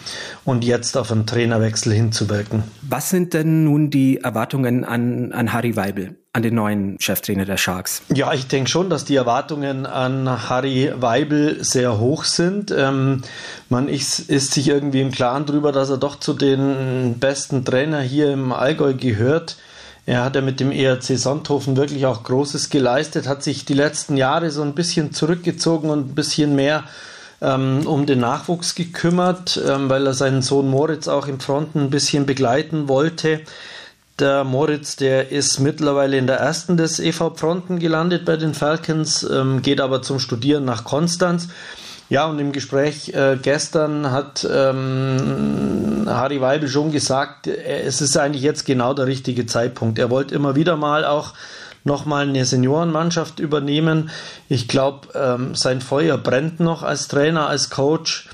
und 0.44 0.64
jetzt 0.64 0.96
auf 0.96 1.12
einen 1.12 1.26
Trainerwechsel 1.26 1.92
hinzuwirken. 1.92 2.64
Was 2.82 3.10
sind 3.10 3.34
denn 3.34 3.64
nun 3.64 3.90
die 3.90 4.18
Erwartungen 4.18 4.84
an, 4.84 5.32
an 5.32 5.52
Harry 5.52 5.76
Weibel? 5.76 6.16
an 6.32 6.42
den 6.42 6.54
neuen 6.54 6.96
Cheftrainer 7.00 7.44
der 7.44 7.56
Sharks? 7.56 8.02
Ja, 8.14 8.32
ich 8.32 8.46
denke 8.46 8.70
schon, 8.70 8.88
dass 8.88 9.04
die 9.04 9.16
Erwartungen 9.16 9.84
an 9.84 10.48
Harry 10.48 10.92
Weibel 10.94 11.64
sehr 11.64 11.98
hoch 11.98 12.24
sind. 12.24 12.70
Ähm, 12.70 13.22
man 13.68 13.88
ist, 13.88 14.20
ist, 14.20 14.52
sich 14.52 14.68
irgendwie 14.68 15.00
im 15.00 15.10
Klaren 15.10 15.46
darüber, 15.46 15.72
dass 15.72 15.90
er 15.90 15.96
doch 15.96 16.20
zu 16.20 16.34
den 16.34 17.18
besten 17.18 17.64
Trainer 17.64 18.00
hier 18.00 18.32
im 18.32 18.52
Allgäu 18.52 18.94
gehört. 18.94 19.56
Er 20.10 20.24
hat 20.24 20.34
ja 20.34 20.40
mit 20.40 20.58
dem 20.58 20.72
ERC 20.72 21.16
Sonthofen 21.16 21.76
wirklich 21.76 22.04
auch 22.04 22.24
Großes 22.24 22.68
geleistet, 22.68 23.28
hat 23.28 23.44
sich 23.44 23.64
die 23.64 23.74
letzten 23.74 24.16
Jahre 24.16 24.50
so 24.50 24.60
ein 24.62 24.74
bisschen 24.74 25.12
zurückgezogen 25.12 25.88
und 25.88 26.00
ein 26.10 26.14
bisschen 26.16 26.56
mehr 26.56 26.82
ähm, 27.40 27.86
um 27.86 28.06
den 28.06 28.18
Nachwuchs 28.18 28.74
gekümmert, 28.74 29.62
ähm, 29.64 29.88
weil 29.88 30.04
er 30.04 30.12
seinen 30.12 30.42
Sohn 30.42 30.68
Moritz 30.68 31.06
auch 31.06 31.28
im 31.28 31.38
Fronten 31.38 31.78
ein 31.78 31.90
bisschen 31.90 32.26
begleiten 32.26 32.88
wollte 32.88 33.42
Der 34.18 34.42
Moritz, 34.42 34.96
der 34.96 35.30
ist 35.30 35.60
mittlerweile 35.60 36.18
in 36.18 36.26
der 36.26 36.38
ersten 36.38 36.76
des 36.76 36.98
EV 36.98 37.36
Fronten 37.36 37.78
gelandet 37.78 38.24
bei 38.24 38.36
den 38.36 38.52
Falcons, 38.52 39.22
ähm, 39.22 39.62
geht 39.62 39.80
aber 39.80 40.02
zum 40.02 40.18
Studieren 40.18 40.64
nach 40.64 40.82
Konstanz. 40.82 41.46
Ja, 42.10 42.26
und 42.26 42.40
im 42.40 42.50
Gespräch 42.50 43.14
äh, 43.14 43.38
gestern 43.40 44.10
hat 44.10 44.44
ähm, 44.52 46.06
Harry 46.06 46.40
Weibel 46.40 46.68
schon 46.68 46.90
gesagt, 46.90 47.46
äh, 47.46 47.82
es 47.82 48.00
ist 48.00 48.16
eigentlich 48.16 48.42
jetzt 48.42 48.66
genau 48.66 48.94
der 48.94 49.06
richtige 49.06 49.46
Zeitpunkt. 49.46 49.96
Er 49.96 50.10
wollte 50.10 50.34
immer 50.34 50.56
wieder 50.56 50.76
mal 50.76 51.04
auch 51.04 51.34
nochmal 51.84 52.28
eine 52.28 52.44
Seniorenmannschaft 52.44 53.38
übernehmen. 53.38 54.10
Ich 54.48 54.66
glaube, 54.66 55.06
ähm, 55.14 55.54
sein 55.54 55.80
Feuer 55.80 56.18
brennt 56.18 56.58
noch 56.58 56.82
als 56.82 57.06
Trainer, 57.06 57.46
als 57.46 57.70
Coach. 57.70 58.28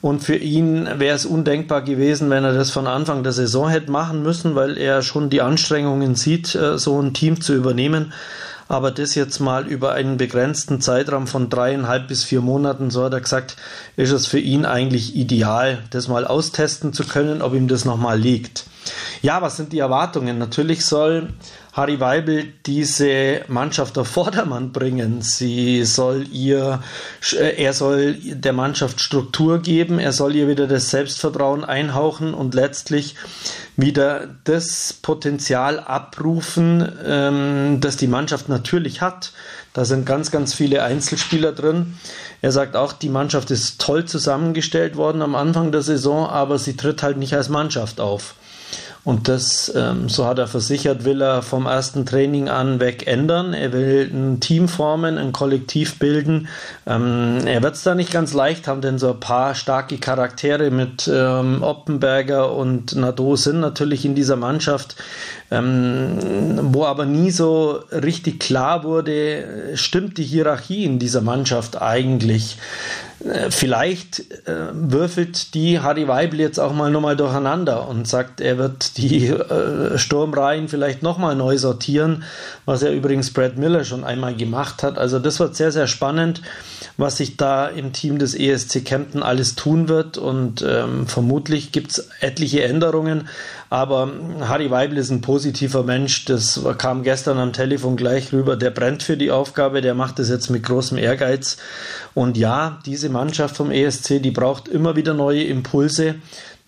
Und 0.00 0.22
für 0.22 0.36
ihn 0.36 0.88
wäre 1.00 1.16
es 1.16 1.26
undenkbar 1.26 1.82
gewesen, 1.82 2.30
wenn 2.30 2.44
er 2.44 2.54
das 2.54 2.70
von 2.70 2.86
Anfang 2.86 3.24
der 3.24 3.32
Saison 3.32 3.68
hätte 3.68 3.90
machen 3.90 4.22
müssen, 4.22 4.54
weil 4.54 4.78
er 4.78 5.02
schon 5.02 5.30
die 5.30 5.42
Anstrengungen 5.42 6.14
sieht, 6.14 6.54
äh, 6.54 6.78
so 6.78 7.02
ein 7.02 7.12
Team 7.12 7.40
zu 7.40 7.54
übernehmen. 7.54 8.12
Aber 8.68 8.90
das 8.90 9.14
jetzt 9.14 9.38
mal 9.38 9.66
über 9.66 9.92
einen 9.92 10.16
begrenzten 10.16 10.80
Zeitraum 10.80 11.26
von 11.26 11.48
dreieinhalb 11.48 12.08
bis 12.08 12.24
vier 12.24 12.40
Monaten, 12.40 12.90
so 12.90 13.04
hat 13.04 13.12
er 13.12 13.20
gesagt, 13.20 13.56
ist 13.96 14.10
es 14.10 14.26
für 14.26 14.40
ihn 14.40 14.64
eigentlich 14.64 15.14
ideal, 15.14 15.82
das 15.90 16.08
mal 16.08 16.26
austesten 16.26 16.92
zu 16.92 17.04
können, 17.04 17.42
ob 17.42 17.54
ihm 17.54 17.68
das 17.68 17.84
nochmal 17.84 18.18
liegt. 18.18 18.64
Ja, 19.22 19.42
was 19.42 19.56
sind 19.56 19.72
die 19.72 19.78
Erwartungen? 19.78 20.38
Natürlich 20.38 20.84
soll 20.84 21.30
Harry 21.72 22.00
Weibel 22.00 22.52
diese 22.64 23.42
Mannschaft 23.48 23.98
auf 23.98 24.08
Vordermann 24.08 24.72
bringen. 24.72 25.20
Sie 25.22 25.84
soll 25.84 26.26
ihr, 26.32 26.80
äh, 27.32 27.62
er 27.62 27.72
soll 27.72 28.14
der 28.14 28.52
Mannschaft 28.52 29.00
Struktur 29.00 29.58
geben, 29.58 29.98
er 29.98 30.12
soll 30.12 30.34
ihr 30.34 30.48
wieder 30.48 30.66
das 30.66 30.90
Selbstvertrauen 30.90 31.64
einhauchen 31.64 32.32
und 32.34 32.54
letztlich 32.54 33.14
wieder 33.76 34.28
das 34.44 34.94
Potenzial 34.94 35.78
abrufen, 35.80 36.90
ähm, 37.04 37.78
das 37.80 37.96
die 37.96 38.06
Mannschaft 38.06 38.48
natürlich 38.48 39.02
hat. 39.02 39.32
Da 39.74 39.84
sind 39.84 40.06
ganz, 40.06 40.30
ganz 40.30 40.54
viele 40.54 40.82
Einzelspieler 40.82 41.52
drin. 41.52 41.98
Er 42.40 42.52
sagt 42.52 42.76
auch, 42.76 42.92
die 42.92 43.10
Mannschaft 43.10 43.50
ist 43.50 43.80
toll 43.80 44.06
zusammengestellt 44.06 44.96
worden 44.96 45.20
am 45.20 45.34
Anfang 45.34 45.72
der 45.72 45.82
Saison, 45.82 46.26
aber 46.26 46.58
sie 46.58 46.76
tritt 46.76 47.02
halt 47.02 47.18
nicht 47.18 47.34
als 47.34 47.48
Mannschaft 47.48 48.00
auf. 48.00 48.34
Und 49.06 49.28
das, 49.28 49.72
ähm, 49.76 50.08
so 50.08 50.26
hat 50.26 50.40
er 50.40 50.48
versichert, 50.48 51.04
will 51.04 51.22
er 51.22 51.40
vom 51.40 51.66
ersten 51.66 52.06
Training 52.06 52.48
an 52.48 52.80
weg 52.80 53.06
ändern. 53.06 53.54
Er 53.54 53.72
will 53.72 54.10
ein 54.12 54.40
Team 54.40 54.66
formen, 54.66 55.16
ein 55.16 55.30
Kollektiv 55.30 56.00
bilden. 56.00 56.48
Ähm, 56.88 57.38
er 57.46 57.62
wird 57.62 57.76
es 57.76 57.84
da 57.84 57.94
nicht 57.94 58.10
ganz 58.10 58.32
leicht 58.32 58.66
haben, 58.66 58.80
denn 58.80 58.98
so 58.98 59.12
ein 59.12 59.20
paar 59.20 59.54
starke 59.54 59.98
Charaktere 59.98 60.72
mit 60.72 61.08
ähm, 61.12 61.62
Oppenberger 61.62 62.52
und 62.52 62.96
Nadeau 62.96 63.36
sind 63.36 63.60
natürlich 63.60 64.04
in 64.04 64.16
dieser 64.16 64.34
Mannschaft, 64.34 64.96
ähm, 65.52 66.58
wo 66.72 66.84
aber 66.84 67.06
nie 67.06 67.30
so 67.30 67.78
richtig 67.92 68.40
klar 68.40 68.82
wurde, 68.82 69.76
stimmt 69.76 70.18
die 70.18 70.24
Hierarchie 70.24 70.84
in 70.84 70.98
dieser 70.98 71.20
Mannschaft 71.20 71.80
eigentlich. 71.80 72.58
Äh, 73.24 73.50
vielleicht 73.50 74.20
äh, 74.46 74.68
würfelt 74.72 75.54
die 75.54 75.80
Harry 75.80 76.06
Weibel 76.06 76.38
jetzt 76.38 76.58
auch 76.58 76.72
mal 76.72 76.90
nochmal 76.90 77.16
durcheinander 77.16 77.88
und 77.88 78.06
sagt, 78.06 78.40
er 78.40 78.58
wird 78.58 78.98
die 78.98 79.28
äh, 79.28 79.96
Sturmreihen 79.96 80.68
vielleicht 80.68 81.02
nochmal 81.02 81.34
neu 81.34 81.56
sortieren, 81.56 82.24
was 82.66 82.82
ja 82.82 82.90
übrigens 82.90 83.32
Brad 83.32 83.56
Miller 83.56 83.84
schon 83.84 84.04
einmal 84.04 84.34
gemacht 84.34 84.82
hat. 84.82 84.98
Also 84.98 85.18
das 85.18 85.40
wird 85.40 85.56
sehr, 85.56 85.72
sehr 85.72 85.86
spannend, 85.86 86.42
was 86.98 87.16
sich 87.16 87.36
da 87.36 87.68
im 87.68 87.92
Team 87.92 88.18
des 88.18 88.34
ESC 88.34 88.84
Kempten 88.84 89.22
alles 89.22 89.54
tun 89.54 89.88
wird 89.88 90.18
und 90.18 90.62
ähm, 90.62 91.06
vermutlich 91.06 91.72
gibt 91.72 91.92
es 91.92 92.08
etliche 92.20 92.64
Änderungen. 92.64 93.28
Aber 93.68 94.10
Harry 94.40 94.70
Weibel 94.70 94.98
ist 94.98 95.10
ein 95.10 95.20
positiver 95.20 95.82
Mensch. 95.82 96.24
Das 96.26 96.60
kam 96.78 97.02
gestern 97.02 97.38
am 97.38 97.52
Telefon 97.52 97.96
gleich 97.96 98.32
rüber. 98.32 98.56
Der 98.56 98.70
brennt 98.70 99.02
für 99.02 99.16
die 99.16 99.30
Aufgabe. 99.30 99.80
Der 99.80 99.94
macht 99.94 100.18
es 100.18 100.28
jetzt 100.28 100.50
mit 100.50 100.62
großem 100.62 100.98
Ehrgeiz. 100.98 101.56
Und 102.14 102.36
ja, 102.36 102.78
diese 102.86 103.08
Mannschaft 103.08 103.56
vom 103.56 103.70
ESC, 103.70 104.22
die 104.22 104.30
braucht 104.30 104.68
immer 104.68 104.94
wieder 104.94 105.14
neue 105.14 105.42
Impulse. 105.44 106.16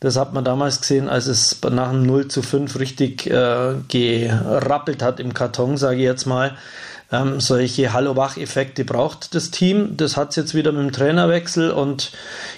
Das 0.01 0.17
hat 0.17 0.33
man 0.33 0.45
damals 0.45 0.81
gesehen, 0.81 1.09
als 1.09 1.27
es 1.27 1.61
nach 1.63 1.91
einem 1.91 2.05
0 2.05 2.29
zu 2.29 2.43
5 2.43 2.79
richtig 2.79 3.27
äh, 3.27 3.75
gerappelt 3.89 5.03
hat 5.03 5.19
im 5.19 5.35
Karton, 5.35 5.77
sage 5.77 5.97
ich 5.97 6.05
jetzt 6.05 6.27
mal. 6.27 6.57
Ähm, 7.11 7.41
solche 7.41 7.95
Hallo-Wach-Effekte 7.95 8.85
braucht 8.85 9.35
das 9.35 9.51
Team. 9.51 9.97
Das 9.97 10.19
hat 10.19 10.31
es 10.31 10.37
jetzt 10.37 10.55
wieder 10.55 10.73
mit 10.73 10.83
dem 10.83 10.93
Trainerwechsel 10.93 11.71
und 11.71 12.13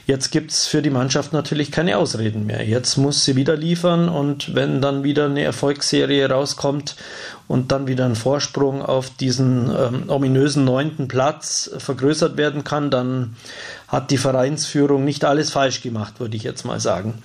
jetzt 0.07 0.31
gibt 0.33 0.51
es 0.51 0.67
für 0.67 0.83
die 0.83 0.91
Mannschaft 0.91 1.33
natürlich 1.33 1.71
keine 1.71 1.99
Ausreden 1.99 2.47
mehr. 2.47 2.67
Jetzt 2.67 2.97
muss 2.97 3.25
sie 3.25 3.37
wieder 3.37 3.57
liefern 3.57 4.09
und 4.09 4.57
wenn 4.57 4.81
dann 4.81 5.05
wieder 5.05 5.27
eine 5.27 5.45
Erfolgsserie 5.45 6.29
rauskommt 6.29 6.97
und 7.47 7.71
dann 7.71 7.87
wieder 7.87 8.07
ein 8.07 8.17
Vorsprung 8.17 8.83
auf 8.83 9.11
diesen 9.11 9.71
ähm, 9.71 10.05
ominösen 10.09 10.65
neunten 10.65 11.07
Platz 11.07 11.71
vergrößert 11.79 12.37
werden 12.37 12.65
kann, 12.65 12.91
dann 12.91 13.37
hat 13.87 14.11
die 14.11 14.19
Vereinsführung 14.19 15.05
nicht 15.05 15.25
alles 15.25 15.51
falsch 15.51 15.81
gemacht, 15.81 16.19
würde 16.19 16.37
ich 16.37 16.43
jetzt 16.43 16.65
mal 16.65 16.81
sagen. 16.81 17.23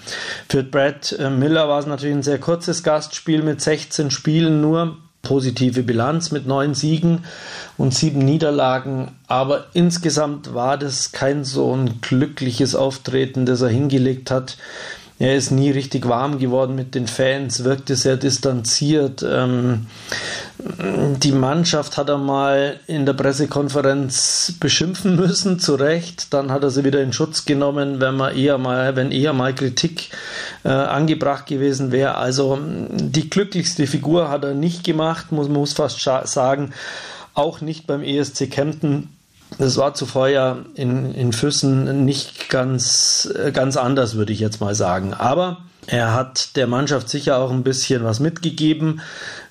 Für 0.47 0.61
Brad 0.61 1.11
äh, 1.13 1.31
Miller 1.31 1.67
war 1.69 1.79
es 1.79 1.87
natürlich 1.87 2.15
ein 2.15 2.23
sehr 2.23 2.39
kurzes 2.39 2.83
Gastspiel 2.83 3.41
mit 3.41 3.61
16 3.61 4.11
Spielen 4.11 4.61
nur 4.61 4.97
positive 5.25 5.83
Bilanz 5.83 6.31
mit 6.31 6.47
neun 6.47 6.73
Siegen 6.73 7.25
und 7.77 7.93
sieben 7.93 8.19
Niederlagen. 8.19 9.11
Aber 9.27 9.65
insgesamt 9.73 10.53
war 10.53 10.77
das 10.77 11.11
kein 11.11 11.43
so 11.43 11.75
ein 11.75 11.99
glückliches 11.99 12.75
Auftreten, 12.75 13.45
das 13.45 13.61
er 13.61 13.67
hingelegt 13.67 14.31
hat. 14.31 14.55
Er 15.17 15.37
ist 15.37 15.49
nie 15.49 15.71
richtig 15.71 16.09
warm 16.09 16.39
geworden 16.39 16.75
mit 16.75 16.93
den 16.93 17.07
Fans, 17.07 17.63
wirkte 17.63 17.95
sehr 17.95 18.17
distanziert. 18.17 19.25
Ähm, 19.27 19.87
die 20.57 21.31
Mannschaft 21.31 21.95
hat 21.95 22.09
er 22.09 22.17
mal 22.17 22.81
in 22.87 23.05
der 23.05 23.13
Pressekonferenz 23.13 24.55
beschimpfen 24.59 25.15
müssen, 25.15 25.57
zu 25.59 25.75
Recht. 25.75 26.33
Dann 26.33 26.51
hat 26.51 26.63
er 26.63 26.69
sie 26.69 26.83
wieder 26.83 27.01
in 27.01 27.13
Schutz 27.13 27.45
genommen, 27.45 28.01
wenn 28.01 28.17
man 28.17 28.35
eher 28.35 28.57
mal, 28.57 28.97
wenn 28.97 29.11
eher 29.11 29.31
mal 29.31 29.55
Kritik 29.55 30.09
äh, 30.65 30.69
angebracht 30.69 31.45
gewesen 31.45 31.93
wäre. 31.93 32.15
Also 32.15 32.59
die 32.61 33.29
glücklichste 33.29 33.87
Figur 33.87 34.29
hat 34.29 34.43
er 34.43 34.53
nicht 34.53 34.83
gemacht, 34.83 35.31
muss 35.31 35.47
man 35.47 35.65
fast 35.65 36.01
sagen. 36.01 36.73
Auch 37.33 37.61
nicht 37.61 37.87
beim 37.87 38.03
ESC 38.03 38.49
Kempten 38.51 39.14
das 39.57 39.77
war 39.77 39.93
zuvor 39.93 40.27
ja 40.27 40.57
in, 40.75 41.13
in 41.13 41.33
Füssen 41.33 42.05
nicht 42.05 42.49
ganz, 42.49 43.31
äh, 43.35 43.51
ganz 43.51 43.77
anders, 43.77 44.15
würde 44.15 44.33
ich 44.33 44.39
jetzt 44.39 44.61
mal 44.61 44.75
sagen. 44.75 45.13
Aber 45.13 45.57
er 45.87 46.13
hat 46.13 46.55
der 46.55 46.67
Mannschaft 46.67 47.09
sicher 47.09 47.37
auch 47.37 47.51
ein 47.51 47.63
bisschen 47.63 48.03
was 48.03 48.19
mitgegeben. 48.19 49.01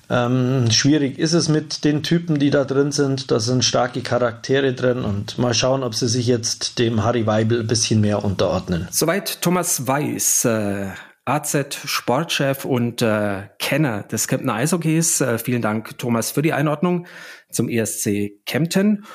Ähm, 0.09 0.69
schwierig 0.69 1.17
ist 1.17 1.33
es 1.33 1.49
mit 1.49 1.83
den 1.83 2.03
Typen, 2.03 2.37
die 2.37 2.51
da 2.51 2.63
drin 2.63 2.91
sind. 2.91 3.31
Da 3.31 3.39
sind 3.39 3.65
starke 3.65 4.01
Charaktere 4.01 4.73
drin 4.73 5.03
und 5.03 5.39
mal 5.39 5.53
schauen, 5.53 5.83
ob 5.83 5.95
sie 5.95 6.07
sich 6.07 6.27
jetzt 6.27 6.77
dem 6.77 7.03
Harry 7.03 7.25
Weibel 7.25 7.61
ein 7.61 7.67
bisschen 7.67 8.01
mehr 8.01 8.23
unterordnen. 8.23 8.87
Soweit 8.91 9.41
Thomas 9.41 9.87
Weiß. 9.87 10.45
Äh 10.45 10.87
AZ-Sportchef 11.27 12.65
und 12.65 13.01
äh, 13.01 13.47
Kenner 13.57 14.03
des 14.03 14.27
Kempten 14.27 14.51
Eishockeys. 14.51 15.21
Äh, 15.21 15.39
vielen 15.39 15.63
Dank, 15.63 15.97
Thomas, 15.97 16.29
für 16.29 16.43
die 16.43 16.53
Einordnung 16.53 17.07
zum 17.49 17.67
ESC 17.67 18.45
Kempten. 18.45 19.05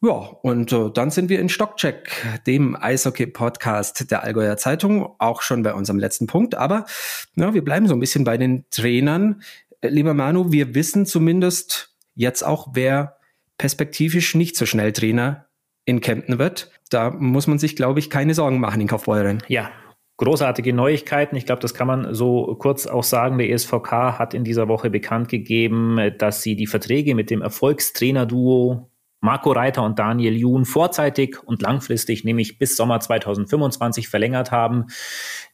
Ja, 0.00 0.12
und 0.12 0.72
äh, 0.72 0.90
dann 0.94 1.10
sind 1.10 1.28
wir 1.28 1.40
in 1.40 1.48
Stockcheck, 1.48 2.40
dem 2.46 2.76
Eishockey-Podcast 2.76 4.10
der 4.12 4.22
Allgäuer 4.22 4.56
Zeitung, 4.56 5.14
auch 5.18 5.42
schon 5.42 5.64
bei 5.64 5.74
unserem 5.74 5.98
letzten 5.98 6.28
Punkt. 6.28 6.54
Aber 6.54 6.86
ja, 7.34 7.52
wir 7.52 7.64
bleiben 7.64 7.88
so 7.88 7.94
ein 7.94 8.00
bisschen 8.00 8.22
bei 8.22 8.38
den 8.38 8.64
Trainern. 8.70 9.42
Äh, 9.80 9.88
lieber 9.88 10.14
Manu, 10.14 10.52
wir 10.52 10.76
wissen 10.76 11.04
zumindest 11.04 11.96
jetzt 12.14 12.44
auch, 12.44 12.68
wer 12.74 13.16
perspektivisch 13.58 14.36
nicht 14.36 14.56
so 14.56 14.66
schnell 14.66 14.92
Trainer 14.92 15.46
in 15.84 16.00
Kempten 16.00 16.38
wird. 16.38 16.70
Da 16.90 17.10
muss 17.10 17.48
man 17.48 17.58
sich, 17.58 17.74
glaube 17.74 17.98
ich, 17.98 18.08
keine 18.08 18.34
Sorgen 18.34 18.60
machen 18.60 18.80
in 18.80 18.86
Kaufbeuren. 18.86 19.42
Ja, 19.48 19.72
großartige 20.18 20.72
Neuigkeiten. 20.72 21.34
Ich 21.34 21.44
glaube, 21.44 21.60
das 21.60 21.74
kann 21.74 21.88
man 21.88 22.14
so 22.14 22.54
kurz 22.60 22.86
auch 22.86 23.02
sagen. 23.02 23.36
Der 23.38 23.50
ESVK 23.50 24.16
hat 24.16 24.32
in 24.32 24.44
dieser 24.44 24.68
Woche 24.68 24.90
bekannt 24.90 25.28
gegeben, 25.28 26.12
dass 26.18 26.42
sie 26.42 26.54
die 26.54 26.68
Verträge 26.68 27.16
mit 27.16 27.30
dem 27.30 27.42
Erfolgstrainer-Duo 27.42 28.88
Marco 29.20 29.50
Reiter 29.50 29.82
und 29.82 29.98
Daniel 29.98 30.36
Jun 30.36 30.64
vorzeitig 30.64 31.42
und 31.42 31.60
langfristig, 31.60 32.22
nämlich 32.22 32.58
bis 32.58 32.76
Sommer 32.76 33.00
2025 33.00 34.08
verlängert 34.08 34.52
haben. 34.52 34.86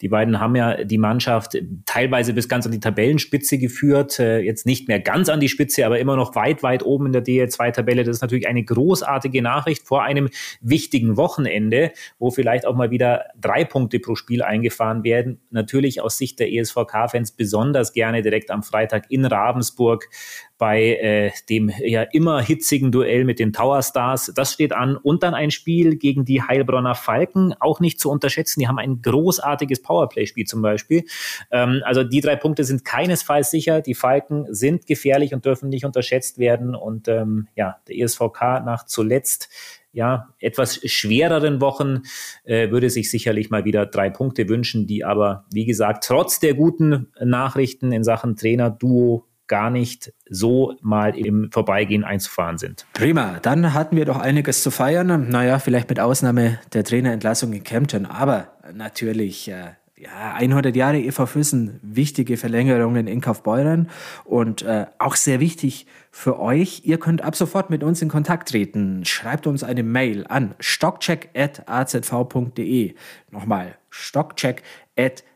Die 0.02 0.08
beiden 0.08 0.38
haben 0.38 0.54
ja 0.54 0.84
die 0.84 0.98
Mannschaft 0.98 1.56
teilweise 1.86 2.34
bis 2.34 2.48
ganz 2.48 2.66
an 2.66 2.72
die 2.72 2.80
Tabellenspitze 2.80 3.56
geführt. 3.56 4.18
Äh, 4.18 4.40
jetzt 4.40 4.66
nicht 4.66 4.86
mehr 4.86 5.00
ganz 5.00 5.30
an 5.30 5.40
die 5.40 5.48
Spitze, 5.48 5.86
aber 5.86 5.98
immer 5.98 6.14
noch 6.14 6.34
weit, 6.34 6.62
weit 6.62 6.84
oben 6.84 7.06
in 7.06 7.12
der 7.12 7.24
DL2-Tabelle. 7.24 8.04
Das 8.04 8.16
ist 8.16 8.22
natürlich 8.22 8.48
eine 8.48 8.64
großartige 8.64 9.40
Nachricht 9.40 9.86
vor 9.86 10.02
einem 10.02 10.28
wichtigen 10.60 11.16
Wochenende, 11.16 11.92
wo 12.18 12.30
vielleicht 12.30 12.66
auch 12.66 12.74
mal 12.74 12.90
wieder 12.90 13.24
drei 13.40 13.64
Punkte 13.64 13.98
pro 13.98 14.14
Spiel 14.14 14.42
eingefahren 14.42 15.04
werden. 15.04 15.40
Natürlich 15.50 16.02
aus 16.02 16.18
Sicht 16.18 16.38
der 16.38 16.52
ESVK-Fans 16.52 17.32
besonders 17.32 17.94
gerne 17.94 18.20
direkt 18.20 18.50
am 18.50 18.62
Freitag 18.62 19.10
in 19.10 19.24
Ravensburg 19.24 20.08
bei 20.56 20.96
äh, 20.96 21.32
dem 21.48 21.70
ja 21.84 22.02
immer 22.02 22.40
hitzigen 22.40 22.92
Duell 22.92 23.24
mit 23.24 23.38
den 23.38 23.52
Tower 23.52 23.82
Stars. 23.82 24.32
Das 24.34 24.52
steht 24.52 24.72
an. 24.72 24.96
Und 24.96 25.22
dann 25.22 25.34
ein 25.34 25.50
Spiel 25.50 25.96
gegen 25.96 26.24
die 26.24 26.42
Heilbronner 26.42 26.94
Falken, 26.94 27.54
auch 27.58 27.80
nicht 27.80 28.00
zu 28.00 28.10
unterschätzen. 28.10 28.60
Die 28.60 28.68
haben 28.68 28.78
ein 28.78 29.02
großartiges 29.02 29.82
Powerplay-Spiel 29.82 30.46
zum 30.46 30.62
Beispiel. 30.62 31.04
Ähm, 31.50 31.82
also 31.84 32.04
die 32.04 32.20
drei 32.20 32.36
Punkte 32.36 32.64
sind 32.64 32.84
keinesfalls 32.84 33.50
sicher. 33.50 33.80
Die 33.80 33.94
Falken 33.94 34.46
sind 34.54 34.86
gefährlich 34.86 35.34
und 35.34 35.44
dürfen 35.44 35.68
nicht 35.68 35.84
unterschätzt 35.84 36.38
werden. 36.38 36.74
Und 36.74 37.08
ähm, 37.08 37.48
ja, 37.56 37.78
der 37.88 37.98
ESVK 37.98 38.64
nach 38.64 38.86
zuletzt 38.86 39.48
ja, 39.94 40.34
etwas 40.40 40.80
schwereren 40.90 41.60
Wochen 41.60 42.02
äh, 42.42 42.70
würde 42.70 42.90
sich 42.90 43.10
sicherlich 43.10 43.50
mal 43.50 43.64
wieder 43.64 43.86
drei 43.86 44.10
Punkte 44.10 44.48
wünschen, 44.48 44.88
die 44.88 45.04
aber, 45.04 45.44
wie 45.52 45.64
gesagt, 45.64 46.04
trotz 46.04 46.40
der 46.40 46.54
guten 46.54 47.12
Nachrichten 47.22 47.92
in 47.92 48.02
Sachen 48.02 48.34
Trainer-Duo 48.34 49.24
gar 49.46 49.70
nicht 49.70 50.12
so 50.28 50.74
mal 50.80 51.16
im 51.16 51.50
Vorbeigehen 51.52 52.04
einzufahren 52.04 52.58
sind. 52.58 52.86
Prima, 52.92 53.38
dann 53.42 53.74
hatten 53.74 53.96
wir 53.96 54.04
doch 54.04 54.18
einiges 54.18 54.62
zu 54.62 54.70
feiern. 54.70 55.28
Naja, 55.28 55.58
vielleicht 55.58 55.88
mit 55.88 55.98
Ausnahme 56.00 56.58
der 56.72 56.84
Trainerentlassung 56.84 57.52
in 57.52 57.64
Kempten, 57.64 58.06
aber 58.06 58.48
natürlich 58.72 59.48
äh, 59.48 59.72
ja, 59.96 60.34
100 60.34 60.74
Jahre 60.74 60.98
EV 60.98 61.26
Füssen, 61.26 61.78
wichtige 61.82 62.36
Verlängerungen 62.36 63.06
in 63.06 63.20
Kaufbeuren 63.20 63.90
und 64.24 64.62
äh, 64.62 64.86
auch 64.98 65.16
sehr 65.16 65.40
wichtig 65.40 65.86
für 66.10 66.40
euch. 66.40 66.82
Ihr 66.84 66.98
könnt 66.98 67.22
ab 67.22 67.36
sofort 67.36 67.70
mit 67.70 67.82
uns 67.82 68.02
in 68.02 68.08
Kontakt 68.08 68.50
treten. 68.50 69.04
Schreibt 69.04 69.46
uns 69.46 69.62
eine 69.62 69.82
Mail 69.82 70.26
an 70.28 70.54
stockcheck.azv.de. 70.60 72.94
Nochmal, 73.30 73.76
stockcheck.azv.de. 73.90 75.33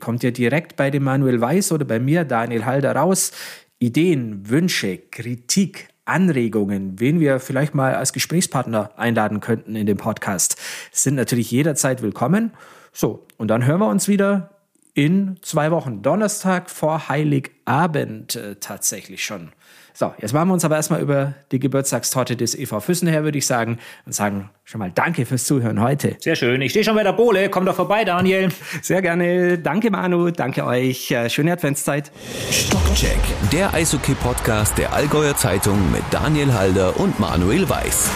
Kommt 0.00 0.24
ihr 0.24 0.32
direkt 0.32 0.76
bei 0.76 0.90
dem 0.90 1.04
Manuel 1.04 1.40
Weiß 1.40 1.72
oder 1.72 1.84
bei 1.84 1.98
mir, 2.00 2.24
Daniel 2.24 2.64
Halder, 2.64 2.96
raus. 2.96 3.32
Ideen, 3.78 4.48
Wünsche, 4.48 4.98
Kritik, 4.98 5.88
Anregungen, 6.04 7.00
wen 7.00 7.20
wir 7.20 7.40
vielleicht 7.40 7.74
mal 7.74 7.94
als 7.94 8.12
Gesprächspartner 8.12 8.90
einladen 8.96 9.40
könnten 9.40 9.74
in 9.74 9.86
dem 9.86 9.96
Podcast, 9.96 10.56
sind 10.92 11.14
natürlich 11.14 11.50
jederzeit 11.50 12.02
willkommen. 12.02 12.52
So, 12.92 13.26
und 13.36 13.48
dann 13.48 13.64
hören 13.64 13.80
wir 13.80 13.88
uns 13.88 14.06
wieder 14.06 14.50
in 14.94 15.38
zwei 15.42 15.70
Wochen. 15.70 16.02
Donnerstag 16.02 16.70
vor 16.70 17.08
Heiligabend 17.08 18.36
äh, 18.36 18.56
tatsächlich 18.56 19.24
schon. 19.24 19.52
So, 19.96 20.12
jetzt 20.18 20.34
machen 20.34 20.48
wir 20.48 20.54
uns 20.54 20.64
aber 20.64 20.74
erstmal 20.74 21.00
über 21.00 21.34
die 21.52 21.60
Geburtstagstorte 21.60 22.34
des 22.34 22.58
EV 22.58 22.80
Füssen 22.80 23.06
her, 23.06 23.22
würde 23.22 23.38
ich 23.38 23.46
sagen, 23.46 23.78
und 24.04 24.12
sagen 24.12 24.50
schon 24.64 24.80
mal 24.80 24.90
Danke 24.92 25.24
fürs 25.24 25.44
Zuhören 25.44 25.80
heute. 25.80 26.16
Sehr 26.18 26.34
schön. 26.34 26.60
Ich 26.62 26.72
stehe 26.72 26.84
schon 26.84 26.96
bei 26.96 27.04
der 27.04 27.12
Bohle. 27.12 27.48
Komm 27.48 27.64
doch 27.64 27.76
vorbei, 27.76 28.04
Daniel. 28.04 28.48
Sehr 28.82 29.02
gerne. 29.02 29.56
Danke, 29.58 29.92
Manu. 29.92 30.32
Danke 30.32 30.64
euch. 30.64 31.14
Schöne 31.28 31.52
Adventszeit. 31.52 32.10
Stockcheck, 32.50 33.20
der 33.52 33.72
Eishockey-Podcast 33.72 34.76
der 34.78 34.92
Allgäuer 34.92 35.36
Zeitung 35.36 35.92
mit 35.92 36.02
Daniel 36.10 36.52
Halder 36.52 36.98
und 36.98 37.20
Manuel 37.20 37.68
Weiß. 37.68 38.10